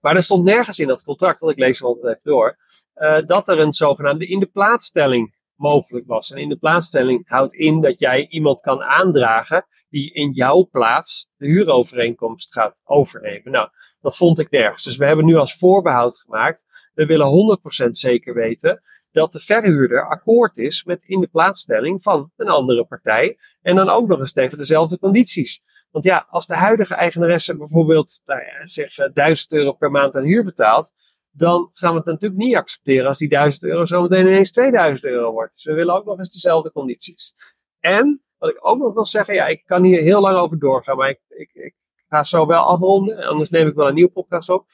maar 0.00 0.16
er 0.16 0.22
stond 0.22 0.44
nergens 0.44 0.78
in 0.78 0.86
dat 0.86 1.02
contract, 1.02 1.40
want 1.40 1.52
ik 1.52 1.58
lees 1.58 1.82
altijd 1.82 2.04
even 2.04 2.30
door, 2.30 2.58
uh, 2.96 3.18
dat 3.26 3.48
er 3.48 3.58
een 3.58 3.72
zogenaamde 3.72 4.26
in 4.26 4.40
de 4.40 4.46
plaatstelling 4.46 5.35
mogelijk 5.56 6.06
was. 6.06 6.30
En 6.30 6.38
in 6.38 6.48
de 6.48 6.56
plaatsstelling 6.56 7.28
houdt 7.28 7.52
in 7.52 7.80
dat 7.80 8.00
jij 8.00 8.26
iemand 8.28 8.60
kan 8.60 8.82
aandragen 8.82 9.66
die 9.88 10.12
in 10.12 10.30
jouw 10.30 10.68
plaats 10.70 11.30
de 11.36 11.46
huurovereenkomst 11.46 12.52
gaat 12.52 12.80
overnemen. 12.84 13.52
Nou, 13.52 13.68
dat 14.00 14.16
vond 14.16 14.38
ik 14.38 14.50
nergens. 14.50 14.84
Dus 14.84 14.96
we 14.96 15.06
hebben 15.06 15.24
nu 15.24 15.36
als 15.36 15.56
voorbehoud 15.56 16.18
gemaakt. 16.18 16.64
We 16.94 17.06
willen 17.06 17.58
100% 17.86 17.88
zeker 17.90 18.34
weten 18.34 18.82
dat 19.12 19.32
de 19.32 19.40
verhuurder 19.40 20.08
akkoord 20.08 20.58
is 20.58 20.84
met 20.84 21.02
in 21.02 21.20
de 21.20 21.26
plaatsstelling 21.26 22.02
van 22.02 22.32
een 22.36 22.48
andere 22.48 22.84
partij. 22.84 23.38
En 23.62 23.76
dan 23.76 23.88
ook 23.88 24.08
nog 24.08 24.18
eens 24.18 24.32
tegen 24.32 24.58
dezelfde 24.58 24.98
condities. 24.98 25.62
Want 25.90 26.04
ja, 26.04 26.26
als 26.28 26.46
de 26.46 26.54
huidige 26.54 26.94
eigenaresse 26.94 27.56
bijvoorbeeld, 27.56 28.20
nou 28.24 28.40
ja, 28.40 28.66
zeg 28.66 28.94
1000 29.12 29.52
euro 29.52 29.72
per 29.72 29.90
maand 29.90 30.16
aan 30.16 30.24
huur 30.24 30.44
betaalt, 30.44 30.92
dan 31.36 31.68
gaan 31.72 31.90
we 31.90 31.96
het 31.96 32.06
natuurlijk 32.06 32.42
niet 32.42 32.56
accepteren 32.56 33.08
als 33.08 33.18
die 33.18 33.28
1000 33.28 33.64
euro 33.64 33.86
zometeen 33.86 34.26
ineens 34.26 34.50
2000 34.50 35.04
euro 35.04 35.32
wordt. 35.32 35.54
Dus 35.54 35.64
we 35.64 35.72
willen 35.72 35.94
ook 35.94 36.04
nog 36.04 36.18
eens 36.18 36.32
dezelfde 36.32 36.72
condities. 36.72 37.34
En 37.80 38.22
wat 38.38 38.50
ik 38.50 38.66
ook 38.66 38.78
nog 38.78 38.94
wil 38.94 39.04
zeggen, 39.04 39.34
ja, 39.34 39.46
ik 39.46 39.62
kan 39.66 39.82
hier 39.82 40.00
heel 40.00 40.20
lang 40.20 40.36
over 40.36 40.58
doorgaan, 40.58 40.96
maar 40.96 41.08
ik, 41.08 41.20
ik, 41.28 41.50
ik 41.52 41.74
ga 42.08 42.24
zo 42.24 42.46
wel 42.46 42.62
afronden, 42.62 43.26
anders 43.26 43.50
neem 43.50 43.68
ik 43.68 43.74
wel 43.74 43.88
een 43.88 43.94
nieuwe 43.94 44.10
podcast 44.10 44.48
op. 44.48 44.66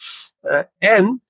Uh, 0.43 0.61
en 0.79 1.23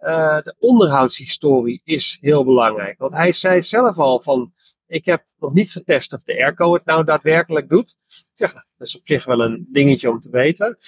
uh, 0.00 0.40
de 0.42 0.54
onderhoudshistorie 0.58 1.80
is 1.84 2.18
heel 2.20 2.44
belangrijk. 2.44 2.98
Want 2.98 3.12
hij 3.12 3.32
zei 3.32 3.62
zelf 3.62 3.98
al 3.98 4.22
van, 4.22 4.52
ik 4.86 5.04
heb 5.04 5.24
nog 5.38 5.52
niet 5.52 5.70
getest 5.70 6.12
of 6.12 6.22
de 6.22 6.42
airco 6.42 6.74
het 6.74 6.84
nou 6.84 7.04
daadwerkelijk 7.04 7.68
doet. 7.68 7.96
Ik 8.08 8.30
zeg, 8.34 8.52
nou, 8.52 8.64
dat 8.78 8.86
is 8.86 8.96
op 8.96 9.06
zich 9.06 9.24
wel 9.24 9.40
een 9.40 9.68
dingetje 9.72 10.10
om 10.10 10.20
te 10.20 10.30
weten. 10.30 10.78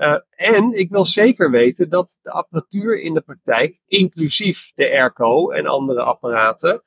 Uh, 0.00 0.16
en 0.30 0.72
ik 0.72 0.90
wil 0.90 1.04
zeker 1.04 1.50
weten 1.50 1.88
dat 1.88 2.18
de 2.22 2.30
apparatuur 2.30 3.00
in 3.00 3.14
de 3.14 3.20
praktijk, 3.20 3.80
inclusief 3.86 4.72
de 4.74 4.90
airco 4.90 5.50
en 5.50 5.66
andere 5.66 6.02
apparaten, 6.02 6.82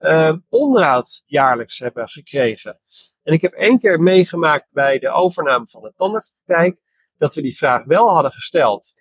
uh, 0.00 0.32
onderhoud 0.48 1.22
jaarlijks 1.26 1.78
hebben 1.78 2.08
gekregen. 2.08 2.80
En 3.22 3.32
ik 3.32 3.42
heb 3.42 3.52
één 3.52 3.78
keer 3.78 4.00
meegemaakt 4.00 4.66
bij 4.70 4.98
de 4.98 5.10
overname 5.10 5.64
van 5.68 5.82
de 5.82 5.92
tandartspraktijk, 5.96 6.80
dat 7.18 7.34
we 7.34 7.42
die 7.42 7.56
vraag 7.56 7.84
wel 7.84 8.14
hadden 8.14 8.32
gesteld. 8.32 8.94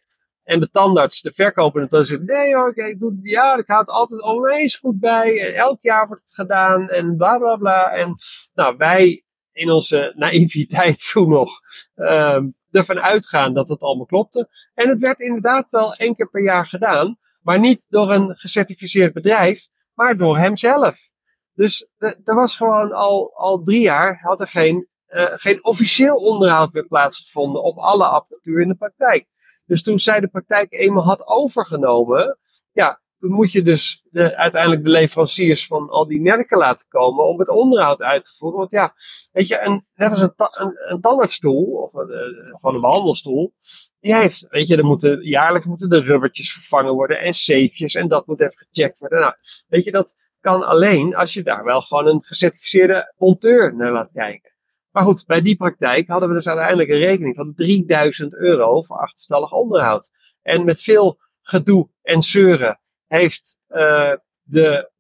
En 0.43 0.59
de 0.59 0.69
tandarts, 0.69 1.21
de 1.21 1.33
verkoper, 1.33 1.89
dan 1.89 2.05
zegt, 2.05 2.21
nee 2.21 2.55
hoor, 2.55 2.77
ik 2.77 2.99
doe, 2.99 3.19
ja, 3.21 3.57
ik 3.57 3.67
houd 3.67 3.85
het 3.85 3.95
altijd 3.95 4.21
onwijs 4.21 4.75
goed 4.75 4.99
bij. 4.99 5.39
En 5.47 5.55
elk 5.55 5.77
jaar 5.81 6.07
wordt 6.07 6.21
het 6.21 6.33
gedaan 6.33 6.89
en 6.89 7.17
bla 7.17 7.37
bla 7.37 7.55
bla. 7.55 7.91
En 7.91 8.15
nou, 8.53 8.77
wij 8.77 9.23
in 9.51 9.71
onze 9.71 10.13
naïviteit 10.15 11.09
toen 11.11 11.29
nog 11.29 11.59
uh, 11.95 12.43
ervan 12.71 12.99
uitgaan 12.99 13.53
dat 13.53 13.69
het 13.69 13.81
allemaal 13.81 14.05
klopte. 14.05 14.49
En 14.73 14.89
het 14.89 14.99
werd 14.99 15.19
inderdaad 15.19 15.69
wel 15.69 15.95
één 15.95 16.15
keer 16.15 16.29
per 16.29 16.43
jaar 16.43 16.67
gedaan. 16.67 17.17
Maar 17.41 17.59
niet 17.59 17.85
door 17.89 18.13
een 18.13 18.35
gecertificeerd 18.35 19.13
bedrijf, 19.13 19.67
maar 19.93 20.17
door 20.17 20.37
hemzelf. 20.37 21.09
Dus 21.53 21.89
er 21.97 22.35
was 22.35 22.55
gewoon 22.55 22.91
al, 22.91 23.31
al 23.35 23.61
drie 23.61 23.81
jaar 23.81 24.19
had 24.21 24.39
er 24.39 24.47
geen, 24.47 24.87
uh, 25.09 25.31
geen 25.31 25.63
officieel 25.65 26.15
onderhoud 26.15 26.73
meer 26.73 26.87
plaatsgevonden 26.87 27.63
op 27.63 27.77
alle 27.77 28.05
apparatuur 28.05 28.61
in 28.61 28.67
de 28.67 28.75
praktijk. 28.75 29.27
Dus 29.65 29.83
toen 29.83 29.99
zij 29.99 30.19
de 30.19 30.27
praktijk 30.27 30.73
eenmaal 30.73 31.03
had 31.03 31.27
overgenomen, 31.27 32.37
ja, 32.71 33.01
toen 33.21 33.31
moet 33.31 33.51
je 33.51 33.61
dus 33.61 34.03
de, 34.09 34.35
uiteindelijk 34.35 34.83
de 34.83 34.89
leveranciers 34.89 35.67
van 35.67 35.89
al 35.89 36.07
die 36.07 36.21
merken 36.21 36.57
laten 36.57 36.87
komen 36.87 37.25
om 37.25 37.39
het 37.39 37.49
onderhoud 37.49 38.01
uit 38.01 38.23
te 38.23 38.33
voeren. 38.37 38.59
Want 38.59 38.71
ja, 38.71 38.93
weet 39.31 39.47
je, 39.47 39.61
een, 39.61 39.81
net 39.95 40.09
als 40.09 40.21
een, 40.21 40.33
een, 40.35 40.91
een 40.91 41.01
tandartsstoel 41.01 41.63
of 41.63 41.93
een, 41.93 42.09
uh, 42.09 42.55
gewoon 42.59 42.75
een 42.75 42.81
behandelstoel, 42.81 43.53
die 43.99 44.15
heeft, 44.15 44.45
weet 44.49 44.67
je, 44.67 44.77
er 44.77 44.85
moeten, 44.85 45.27
jaarlijks 45.27 45.67
moeten 45.67 45.89
de 45.89 46.01
rubbertjes 46.01 46.53
vervangen 46.53 46.93
worden 46.93 47.19
en 47.19 47.33
safejes 47.33 47.93
en 47.93 48.07
dat 48.07 48.27
moet 48.27 48.41
even 48.41 48.67
gecheckt 48.71 48.99
worden. 48.99 49.19
Nou, 49.19 49.33
weet 49.67 49.83
je, 49.83 49.91
dat 49.91 50.15
kan 50.39 50.63
alleen 50.63 51.15
als 51.15 51.33
je 51.33 51.43
daar 51.43 51.63
wel 51.63 51.81
gewoon 51.81 52.07
een 52.07 52.21
gecertificeerde 52.21 53.13
monteur 53.17 53.75
naar 53.75 53.91
laat 53.91 54.11
kijken. 54.11 54.51
Maar 54.91 55.03
goed, 55.03 55.25
bij 55.25 55.41
die 55.41 55.55
praktijk 55.55 56.07
hadden 56.07 56.29
we 56.29 56.35
dus 56.35 56.47
uiteindelijk 56.47 56.89
een 56.89 56.97
rekening 56.97 57.35
van 57.35 57.53
3000 57.55 58.35
euro 58.35 58.81
voor 58.81 58.97
achterstallig 58.97 59.51
onderhoud. 59.51 60.11
En 60.41 60.65
met 60.65 60.81
veel 60.81 61.19
gedoe 61.41 61.89
en 62.01 62.21
zeuren 62.21 62.80
heeft 63.11 63.59
uh, 63.69 64.13
de, 64.43 64.91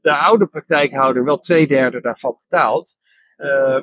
de 0.00 0.16
oude 0.16 0.46
praktijkhouder 0.46 1.24
wel 1.24 1.38
twee 1.38 1.66
derde 1.66 2.00
daarvan 2.00 2.38
betaald. 2.48 2.98
Uh, 3.36 3.82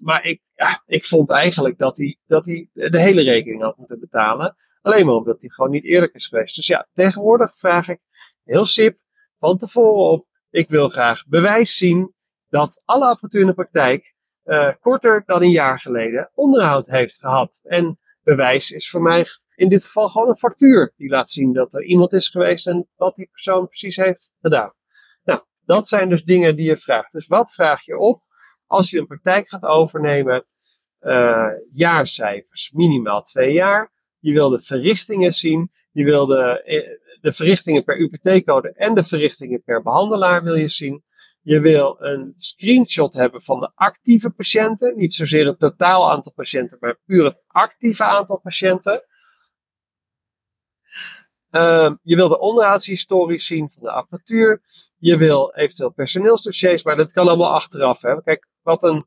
maar 0.00 0.24
ik, 0.24 0.42
ja, 0.54 0.82
ik 0.86 1.04
vond 1.04 1.30
eigenlijk 1.30 1.78
dat 1.78 1.96
hij, 1.96 2.18
dat 2.26 2.46
hij 2.46 2.68
de 2.72 3.00
hele 3.00 3.22
rekening 3.22 3.62
had 3.62 3.76
moeten 3.76 4.00
betalen. 4.00 4.56
Alleen 4.82 5.06
maar 5.06 5.14
omdat 5.14 5.40
hij 5.40 5.50
gewoon 5.50 5.70
niet 5.70 5.84
eerlijk 5.84 6.14
is 6.14 6.26
geweest. 6.26 6.56
Dus 6.56 6.66
ja, 6.66 6.86
tegenwoordig 6.92 7.58
vraag 7.58 7.88
ik 7.88 8.00
heel 8.44 8.66
sip 8.66 8.98
van 9.38 9.58
tevoren 9.58 10.10
op. 10.10 10.26
Ik 10.50 10.68
wil 10.68 10.88
graag 10.88 11.26
bewijs 11.26 11.76
zien 11.76 12.14
dat 12.48 12.82
alle 12.84 13.06
apparatuur 13.06 13.40
in 13.40 13.46
de 13.46 13.54
praktijk 13.54 14.14
uh, 14.44 14.72
korter 14.80 15.22
dan 15.26 15.42
een 15.42 15.50
jaar 15.50 15.80
geleden 15.80 16.30
onderhoud 16.34 16.86
heeft 16.86 17.18
gehad. 17.18 17.60
En 17.64 17.98
bewijs 18.22 18.70
is 18.70 18.90
voor 18.90 19.02
mij 19.02 19.26
in 19.54 19.68
dit 19.68 19.84
geval 19.84 20.08
gewoon 20.08 20.28
een 20.28 20.36
factuur 20.36 20.92
die 20.96 21.08
laat 21.08 21.30
zien 21.30 21.52
dat 21.52 21.74
er 21.74 21.84
iemand 21.84 22.12
is 22.12 22.28
geweest 22.28 22.66
en 22.66 22.88
wat 22.96 23.16
die 23.16 23.28
persoon 23.30 23.66
precies 23.66 23.96
heeft 23.96 24.34
gedaan. 24.40 24.72
Nou, 25.24 25.40
dat 25.64 25.88
zijn 25.88 26.08
dus 26.08 26.24
dingen 26.24 26.56
die 26.56 26.68
je 26.68 26.76
vraagt. 26.76 27.12
Dus 27.12 27.26
wat 27.26 27.52
vraag 27.52 27.84
je 27.84 27.98
op 27.98 28.22
als 28.66 28.90
je 28.90 28.98
een 28.98 29.06
praktijk 29.06 29.48
gaat 29.48 29.64
overnemen? 29.64 30.46
Uh, 31.00 31.46
jaarcijfers, 31.72 32.70
minimaal 32.72 33.22
twee 33.22 33.52
jaar. 33.52 33.92
Je 34.18 34.32
wil 34.32 34.48
de 34.48 34.60
verrichtingen 34.60 35.32
zien. 35.32 35.70
Je 35.92 36.04
wil 36.04 36.26
de, 36.26 36.62
eh, 36.62 36.88
de 37.20 37.32
verrichtingen 37.32 37.84
per 37.84 37.98
UPT-code 37.98 38.72
en 38.72 38.94
de 38.94 39.04
verrichtingen 39.04 39.62
per 39.62 39.82
behandelaar 39.82 40.42
wil 40.42 40.54
je 40.54 40.68
zien. 40.68 41.04
Je 41.40 41.60
wil 41.60 41.96
een 41.98 42.34
screenshot 42.36 43.14
hebben 43.14 43.42
van 43.42 43.60
de 43.60 43.70
actieve 43.74 44.30
patiënten. 44.30 44.96
Niet 44.96 45.14
zozeer 45.14 45.46
het 45.46 45.58
totaal 45.58 46.10
aantal 46.10 46.32
patiënten, 46.32 46.78
maar 46.80 47.00
puur 47.04 47.24
het 47.24 47.42
actieve 47.46 48.04
aantal 48.04 48.40
patiënten. 48.40 49.04
Uh, 51.50 51.90
je 52.02 52.16
wil 52.16 52.28
de 52.28 52.38
onderhoudshistorie 52.38 53.40
zien 53.40 53.70
van 53.70 53.82
de 53.82 53.90
apparatuur. 53.90 54.62
Je 54.98 55.16
wil 55.16 55.54
eventueel 55.54 55.90
personeelsdossiers, 55.90 56.82
maar 56.82 56.96
dat 56.96 57.12
kan 57.12 57.28
allemaal 57.28 57.52
achteraf. 57.52 58.02
Hè. 58.02 58.22
Kijk, 58.22 58.48
wat 58.62 58.82
een 58.82 59.06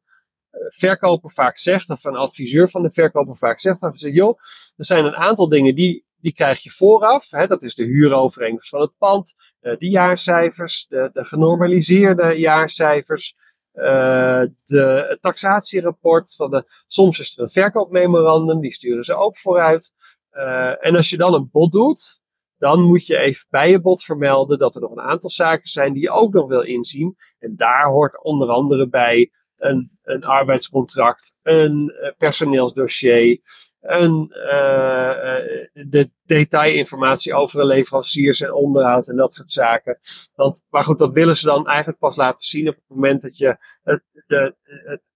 eh, 0.50 0.60
verkoper 0.70 1.32
vaak 1.32 1.58
zegt, 1.58 1.90
of 1.90 2.04
een 2.04 2.16
adviseur 2.16 2.70
van 2.70 2.82
de 2.82 2.92
verkoper 2.92 3.36
vaak 3.36 3.60
zegt, 3.60 3.80
dan 3.80 3.94
zegt, 3.94 4.16
joh, 4.16 4.40
er 4.76 4.86
zijn 4.86 5.06
een 5.06 5.16
aantal 5.16 5.50
dingen 5.50 5.76
die, 5.76 6.06
die 6.18 6.34
krijg 6.34 6.64
je 6.64 6.70
vooraf. 6.70 7.30
Hè. 7.30 7.48
Dat 7.48 7.64
is 7.64 7.76
de 7.76 7.84
huurovereenkomst 7.84 8.70
van 8.70 8.82
het 8.82 8.98
pand, 8.98 9.34
uh, 9.62 9.78
de 9.78 9.90
jaarcijfers, 9.90 10.86
de, 10.90 11.10
de 11.14 11.26
genormaliseerde 11.26 12.34
jaarcijfers, 12.34 13.36
uh, 13.74 14.44
de 14.64 15.18
taxatierapport. 15.22 16.36
Van 16.36 16.50
de, 16.50 16.64
soms 16.88 17.20
is 17.20 17.38
er 17.38 17.44
een 17.44 17.50
verkoopmemorandum, 17.50 18.62
die 18.62 18.74
sturen 18.74 19.04
ze 19.04 19.14
ook 19.14 19.38
vooruit. 19.38 19.94
Uh, 20.38 20.86
en 20.86 20.96
als 20.96 21.10
je 21.10 21.18
dan 21.18 21.34
een 21.34 21.50
bod 21.52 21.72
doet, 21.72 22.22
dan 22.58 22.82
moet 22.82 23.06
je 23.06 23.18
even 23.18 23.46
bij 23.50 23.70
je 23.70 23.82
bod 23.82 24.04
vermelden 24.04 24.60
dat 24.60 24.76
er 24.76 24.82
nog 24.82 24.92
een 24.92 25.02
aantal 25.02 25.30
zaken 25.30 25.70
zijn 25.70 25.94
die 25.94 26.02
je 26.02 26.10
ook 26.10 26.34
nog 26.34 26.48
wil 26.48 26.62
inzien. 26.62 27.16
En 27.40 27.56
daar 27.56 27.86
hoort 27.86 28.24
onder 28.24 28.50
andere 28.50 28.90
bij 28.90 29.32
een, 29.58 30.00
een 30.04 30.24
arbeidscontract, 30.24 31.36
een 31.42 31.94
uh, 32.02 32.12
personeelsdossier, 32.18 33.40
een, 33.88 34.32
uh, 34.34 35.90
de 35.90 36.12
detailinformatie 36.26 37.34
over 37.34 37.66
leveranciers 37.66 38.42
en 38.42 38.54
onderhoud 38.54 39.08
en 39.08 39.16
dat 39.16 39.34
soort 39.34 39.52
zaken. 39.52 39.98
Want, 40.36 40.66
maar 40.70 40.84
goed, 40.84 41.00
dat 41.00 41.14
willen 41.14 41.38
ze 41.38 41.46
dan 41.46 41.68
eigenlijk 41.68 42.00
pas 42.00 42.16
laten 42.16 42.46
zien 42.46 42.68
op 42.68 42.76
het 42.76 42.84
moment 42.88 43.22
dat 43.22 43.38
je 43.38 43.58
het, 43.84 44.04
de, 44.28 44.56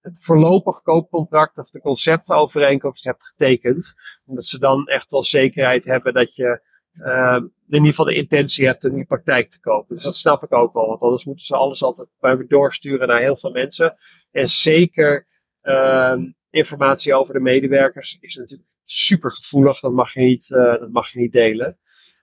het, 0.00 0.18
voorlopig 0.24 0.82
koopcontract 0.82 1.58
of 1.58 1.70
de 1.70 1.80
conceptovereenkomst 1.80 3.04
hebt 3.04 3.26
getekend. 3.26 3.94
Omdat 4.24 4.44
ze 4.44 4.58
dan 4.58 4.86
echt 4.86 5.10
wel 5.10 5.24
zekerheid 5.24 5.84
hebben 5.84 6.14
dat 6.14 6.34
je 6.34 6.70
uh, 6.92 7.36
in 7.68 7.78
ieder 7.78 7.88
geval 7.88 8.04
de 8.04 8.14
intentie 8.14 8.66
hebt 8.66 8.84
om 8.84 8.94
die 8.94 9.04
praktijk 9.04 9.50
te 9.50 9.60
kopen. 9.60 9.94
Dus 9.94 10.04
dat 10.04 10.16
snap 10.16 10.42
ik 10.42 10.52
ook 10.52 10.72
wel, 10.72 10.86
want 10.86 11.02
anders 11.02 11.24
moeten 11.24 11.46
ze 11.46 11.56
alles 11.56 11.82
altijd 11.82 12.08
even 12.20 12.48
doorsturen 12.48 13.08
naar 13.08 13.20
heel 13.20 13.36
veel 13.36 13.50
mensen. 13.50 13.96
En 14.30 14.48
zeker 14.48 15.26
uh, 15.62 16.16
informatie 16.52 17.14
over 17.14 17.34
de 17.34 17.40
medewerkers 17.40 18.16
is 18.20 18.36
natuurlijk 18.36 18.68
super 18.84 19.30
gevoelig. 19.30 19.80
Dat 19.80 19.92
mag 19.92 20.14
je 20.14 20.20
niet, 20.20 20.48
uh, 20.50 20.78
dat 20.78 20.90
mag 20.90 21.08
je 21.08 21.18
niet 21.18 21.32
delen. 21.32 21.78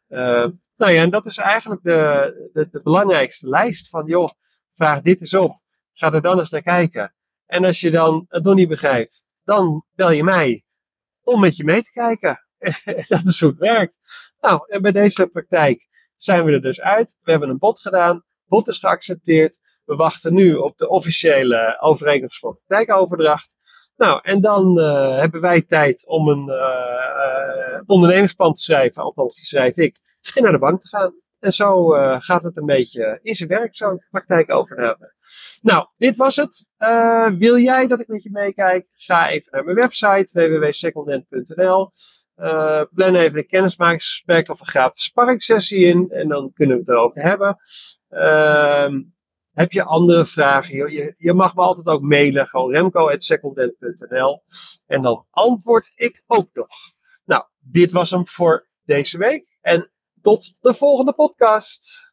Uh, 0.10 0.48
nou 0.76 0.92
ja, 0.92 1.02
en 1.02 1.10
dat 1.10 1.26
is 1.26 1.38
eigenlijk 1.38 1.84
de, 1.84 2.50
de, 2.54 2.70
de, 2.72 2.82
belangrijkste 2.84 3.50
lijst 3.50 3.90
van, 3.90 4.06
joh, 4.06 4.30
vraag 4.72 5.02
dit 5.02 5.22
eens 5.22 5.34
op. 5.34 5.58
Ga 5.94 6.14
er 6.14 6.22
dan 6.22 6.40
eens 6.40 6.50
naar 6.50 6.62
kijken. 6.62 7.16
En 7.46 7.66
als 7.66 7.80
je 7.80 7.92
dan 7.92 8.26
het 8.28 8.44
nog 8.44 8.56
niet 8.56 8.68
begrijpt, 8.68 9.28
dan 9.44 9.86
bel 9.96 10.12
je 10.12 10.24
mij 10.24 10.64
om 11.24 11.40
met 11.40 11.56
je 11.56 11.64
mee 11.64 11.82
te 11.82 11.92
kijken. 11.92 12.46
dat 13.08 13.26
is 13.26 13.40
hoe 13.40 13.50
het 13.50 13.60
werkt. 13.60 14.00
Nou, 14.40 14.62
en 14.68 14.82
bij 14.82 14.92
deze 14.92 15.28
praktijk 15.28 15.88
zijn 16.16 16.46
we 16.46 16.52
er 16.52 16.62
dus 16.62 16.82
uit. 16.82 17.18
We 17.22 17.32
hebben 17.32 17.50
een 17.50 17.58
bod 17.58 17.80
gedaan. 17.80 18.24
Bod 18.46 18.68
is 18.68 18.78
geaccepteerd. 18.78 19.60
We 19.86 19.96
wachten 19.96 20.34
nu 20.34 20.56
op 20.56 20.78
de 20.78 20.90
officiële 20.90 21.78
overeenkomst 21.80 22.40
voor 22.40 22.60
praktijkoverdracht. 22.68 23.58
Nou, 24.00 24.20
en 24.24 24.42
dan 24.42 24.80
uh, 24.80 25.18
hebben 25.18 25.42
wij 25.42 25.62
tijd 25.62 26.08
om 26.08 26.28
een 26.28 26.48
uh, 26.48 27.82
ondernemersplan 27.86 28.54
te 28.54 28.62
schrijven. 28.62 29.04
Althans, 29.04 29.36
die 29.36 29.46
schrijf 29.46 29.78
ik. 29.78 30.00
En 30.36 30.44
naar 30.44 30.52
de 30.52 30.60
bank 30.60 30.80
te 30.80 30.88
gaan. 30.88 31.14
En 31.40 31.54
zo 31.54 31.88
gaat 32.20 32.44
het 32.44 32.58
een 32.58 32.66
beetje 32.66 33.20
in 33.22 33.36
zijn 33.36 33.50
werk, 33.50 33.76
zo'n 33.76 34.06
praktijkovername. 34.10 35.14
Nou, 35.62 35.88
dit 35.98 36.18
was 36.18 36.36
het. 36.36 36.66
wil 37.38 37.58
jij 37.58 37.88
dat 37.88 38.00
ik 38.00 38.08
met 38.08 38.24
je 38.24 38.30
meekijk? 38.32 38.86
Ga 38.96 39.30
even 39.30 39.52
naar 39.52 39.64
mijn 39.64 39.76
website 39.76 40.30
www.secondhand.nl. 40.34 41.92
Uh, 42.38 42.82
plan 42.94 43.16
even 43.16 43.38
een 43.38 43.48
kennismakingsgesprek 43.48 44.50
of 44.50 44.60
een 44.60 44.66
gratis 44.66 45.04
sparringsessie 45.04 45.86
in. 45.86 46.10
En 46.10 46.28
dan 46.28 46.52
kunnen 46.54 46.76
we 46.76 46.82
het 46.82 46.92
erover 46.92 47.22
hebben. 47.22 47.58
Uh, 48.10 48.90
heb 49.60 49.72
je 49.72 49.84
andere 49.84 50.26
vragen? 50.26 50.76
Je, 50.76 51.14
je, 51.18 51.34
mag 51.34 51.56
me 51.56 51.62
altijd 51.62 51.88
ook 51.88 52.02
mailen. 52.02 52.48
Gewoon 52.48 52.72
remco.secondent.nl 52.72 54.44
En 54.86 55.02
dan 55.02 55.26
antwoord 55.30 55.92
ik 55.96 56.24
ook 56.28 56.50
nog. 56.54 56.68
Nou, 57.26 57.44
dit 57.60 57.92
was 57.92 58.10
hem 58.10 58.28
voor 58.28 58.68
deze 58.84 59.18
week. 59.18 59.58
En 59.62 59.92
tot 60.22 60.58
de 60.62 60.74
volgende 60.74 61.14
podcast. 61.14 62.09